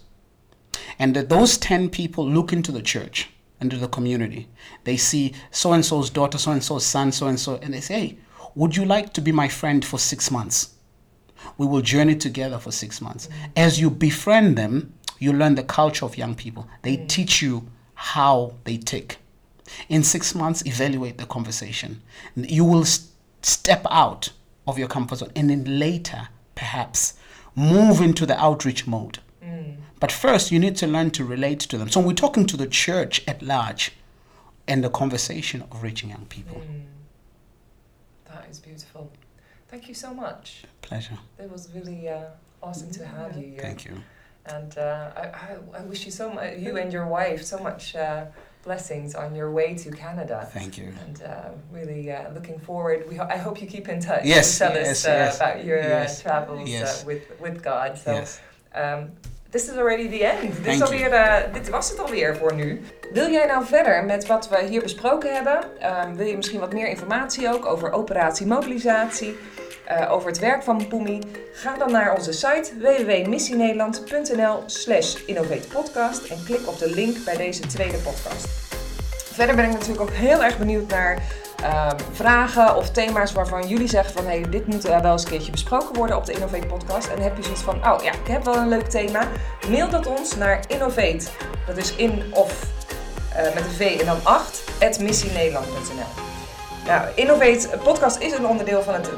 And 0.98 1.14
that 1.16 1.28
those 1.28 1.58
10 1.58 1.90
people 1.90 2.28
look 2.28 2.52
into 2.52 2.70
the 2.70 2.82
church, 2.82 3.30
into 3.60 3.76
the 3.76 3.88
community. 3.88 4.48
They 4.84 4.96
see 4.96 5.34
so 5.50 5.72
and 5.72 5.84
so's 5.84 6.10
daughter, 6.10 6.38
so 6.38 6.52
and 6.52 6.62
so's 6.62 6.84
son, 6.84 7.12
so 7.12 7.26
and 7.26 7.38
so, 7.38 7.56
and 7.56 7.74
they 7.74 7.80
say, 7.80 8.00
hey, 8.00 8.18
would 8.58 8.76
you 8.76 8.84
like 8.84 9.12
to 9.12 9.20
be 9.20 9.30
my 9.30 9.46
friend 9.46 9.84
for 9.84 9.98
six 10.00 10.32
months? 10.32 10.74
We 11.58 11.66
will 11.66 11.80
journey 11.80 12.16
together 12.16 12.58
for 12.58 12.72
six 12.72 13.00
months. 13.00 13.28
Mm. 13.28 13.50
As 13.56 13.80
you 13.80 13.88
befriend 13.88 14.58
them, 14.58 14.94
you 15.20 15.32
learn 15.32 15.54
the 15.54 15.62
culture 15.62 16.04
of 16.04 16.18
young 16.18 16.34
people. 16.34 16.66
They 16.82 16.96
mm. 16.96 17.08
teach 17.08 17.40
you 17.40 17.68
how 17.94 18.54
they 18.64 18.76
tick. 18.76 19.18
In 19.88 20.02
six 20.02 20.34
months, 20.34 20.66
evaluate 20.66 21.18
the 21.18 21.26
conversation. 21.26 22.02
You 22.34 22.64
will 22.64 22.82
s- 22.82 23.08
step 23.42 23.86
out 23.92 24.30
of 24.66 24.76
your 24.76 24.88
comfort 24.88 25.18
zone 25.18 25.30
and 25.36 25.50
then 25.50 25.78
later, 25.78 26.28
perhaps, 26.56 27.14
move 27.54 28.00
into 28.00 28.26
the 28.26 28.36
outreach 28.42 28.88
mode. 28.88 29.20
Mm. 29.40 29.76
But 30.00 30.10
first, 30.10 30.50
you 30.50 30.58
need 30.58 30.74
to 30.78 30.88
learn 30.88 31.12
to 31.12 31.24
relate 31.24 31.60
to 31.60 31.78
them. 31.78 31.88
So 31.90 32.00
we're 32.00 32.12
talking 32.12 32.44
to 32.46 32.56
the 32.56 32.66
church 32.66 33.22
at 33.28 33.40
large 33.40 33.92
and 34.66 34.82
the 34.82 34.90
conversation 34.90 35.62
of 35.70 35.84
reaching 35.84 36.10
young 36.10 36.26
people. 36.28 36.60
That 38.28 38.46
is 38.50 38.58
beautiful. 38.60 39.10
Thank 39.68 39.88
you 39.88 39.94
so 39.94 40.14
much. 40.14 40.64
Pleasure. 40.82 41.18
It 41.38 41.50
was 41.50 41.68
really 41.74 42.08
uh, 42.08 42.24
awesome 42.62 42.90
to 42.92 43.06
have 43.06 43.36
you 43.36 43.48
here. 43.48 43.60
Thank 43.60 43.84
you. 43.84 43.96
And 44.46 44.78
uh, 44.78 45.10
I, 45.14 45.20
I, 45.20 45.56
I 45.78 45.80
wish 45.82 46.06
you 46.06 46.10
so 46.10 46.30
much, 46.30 46.56
you 46.58 46.78
and 46.78 46.90
your 46.90 47.06
wife, 47.06 47.44
so 47.44 47.58
much 47.58 47.94
uh, 47.94 48.24
blessings 48.64 49.14
on 49.14 49.34
your 49.34 49.50
way 49.50 49.74
to 49.74 49.90
Canada. 49.90 50.48
Thank 50.52 50.78
you. 50.78 50.94
And 51.06 51.22
uh, 51.22 51.50
really 51.70 52.10
uh, 52.10 52.30
looking 52.32 52.58
forward. 52.58 53.06
We 53.08 53.16
ho- 53.16 53.28
I 53.28 53.36
hope 53.36 53.60
you 53.60 53.66
keep 53.66 53.88
in 53.88 54.00
touch. 54.00 54.24
Yes, 54.24 54.60
and 54.60 54.72
tell 54.72 54.82
yes, 54.82 54.90
us 54.90 55.06
uh, 55.06 55.10
yes, 55.10 55.36
about 55.36 55.64
your 55.64 55.78
yes, 55.78 56.22
travels 56.22 56.70
uh, 56.70 57.02
with, 57.06 57.40
with 57.40 57.62
God. 57.62 57.98
So 57.98 58.12
yes. 58.12 58.40
um, 58.74 59.10
this 59.50 59.68
is 59.68 59.76
already 59.76 60.08
the 60.08 60.24
end. 60.24 60.64
Dit, 60.64 60.74
is 60.74 60.82
alweer, 60.82 61.12
uh, 61.12 61.34
dit 61.52 61.68
was 61.68 61.90
het 61.90 62.00
alweer 62.00 62.36
voor 62.36 62.54
nu. 62.54 62.80
Wil 63.12 63.30
jij 63.30 63.46
nou 63.46 63.64
verder 63.64 64.04
met 64.04 64.26
wat 64.26 64.48
we 64.48 64.64
hier 64.68 64.82
besproken 64.82 65.34
hebben? 65.34 65.80
Ehm, 65.80 66.14
wil 66.14 66.26
je 66.26 66.36
misschien 66.36 66.60
wat 66.60 66.72
meer 66.72 66.88
informatie 66.88 67.54
ook 67.54 67.66
over 67.66 67.92
operatie 67.92 68.46
mobilisatie? 68.46 69.36
eh, 69.88 70.12
over 70.12 70.28
het 70.28 70.38
werk 70.38 70.62
van 70.62 70.88
Pumi? 70.88 71.18
Ga 71.52 71.76
dan 71.76 71.92
naar 71.92 72.16
onze 72.16 72.32
site 72.32 72.70
www.missienederland.nl 72.78 74.62
slash 74.66 75.16
innovatepodcast 75.26 76.24
en 76.30 76.44
klik 76.44 76.68
op 76.68 76.78
de 76.78 76.90
link 76.90 77.24
bij 77.24 77.36
deze 77.36 77.66
tweede 77.66 77.96
podcast. 77.96 78.48
Verder 79.32 79.56
ben 79.56 79.64
ik 79.64 79.72
natuurlijk 79.72 80.00
ook 80.00 80.10
heel 80.10 80.44
erg 80.44 80.58
benieuwd 80.58 80.90
naar 80.90 81.22
ehm, 81.62 81.96
vragen 82.12 82.76
of 82.76 82.90
thema's 82.90 83.32
waarvan 83.32 83.68
jullie 83.68 83.88
zeggen 83.88 84.14
van 84.14 84.24
hey, 84.24 84.44
dit 84.50 84.66
moet 84.66 84.84
eh, 84.84 85.00
wel 85.00 85.12
eens 85.12 85.24
een 85.24 85.30
keertje 85.30 85.50
besproken 85.50 85.96
worden 85.96 86.16
op 86.16 86.24
de 86.26 86.32
Innovate 86.32 86.66
podcast. 86.66 87.08
En 87.08 87.22
heb 87.22 87.36
je 87.36 87.42
zoiets 87.42 87.62
van, 87.62 87.74
oh 87.74 88.02
ja, 88.02 88.12
ik 88.12 88.26
heb 88.28 88.44
wel 88.44 88.56
een 88.56 88.68
leuk 88.68 88.88
thema. 88.88 89.28
Mail 89.68 89.88
dat 89.88 90.06
ons 90.06 90.36
naar 90.36 90.64
Innovate, 90.66 91.26
dat 91.66 91.76
is 91.76 91.96
in 91.96 92.22
of 92.30 92.62
eh, 93.34 93.54
met 93.54 93.64
een 93.64 93.70
V 93.70 93.96
en 94.00 94.06
dan 94.06 94.18
8, 94.22 94.62
at 94.80 94.98
missienederland.nl. 94.98 96.26
Nou, 96.88 97.08
Innovate 97.14 97.68
podcast 97.82 98.18
is 98.18 98.32
een 98.32 98.46
onderdeel 98.46 98.82
van 98.82 98.94
het, 98.94 99.10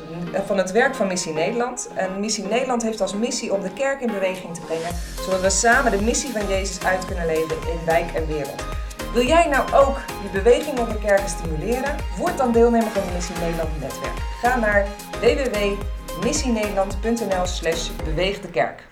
van 0.47 0.59
het 0.59 0.71
werk 0.71 0.95
van 0.95 1.07
Missie 1.07 1.33
Nederland. 1.33 1.89
En 1.95 2.21
Missie 2.21 2.45
Nederland 2.45 2.83
heeft 2.83 3.01
als 3.01 3.15
missie 3.15 3.53
om 3.53 3.63
de 3.63 3.73
kerk 3.73 4.01
in 4.01 4.13
beweging 4.13 4.55
te 4.55 4.61
brengen, 4.61 4.95
zodat 5.25 5.41
we 5.41 5.51
samen 5.51 5.91
de 5.91 6.03
missie 6.03 6.31
van 6.31 6.47
Jezus 6.49 6.85
uit 6.85 7.05
kunnen 7.05 7.27
leven 7.27 7.57
in 7.57 7.85
wijk 7.85 8.13
en 8.15 8.27
wereld. 8.27 8.65
Wil 9.13 9.27
jij 9.27 9.49
nou 9.49 9.73
ook 9.73 9.99
die 10.21 10.31
beweging 10.31 10.79
de 10.89 10.99
kerken 10.99 11.29
stimuleren? 11.29 11.97
Word 12.17 12.37
dan 12.37 12.53
deelnemer 12.53 12.91
van 12.91 13.03
het 13.03 13.13
Missie 13.13 13.35
Nederland 13.41 13.81
netwerk. 13.81 14.19
Ga 14.43 14.57
naar 14.57 14.87
www.missienederland.nl 15.21 17.47
slash 17.47 17.91
beweeg 18.05 18.41
de 18.41 18.51
kerk. 18.51 18.90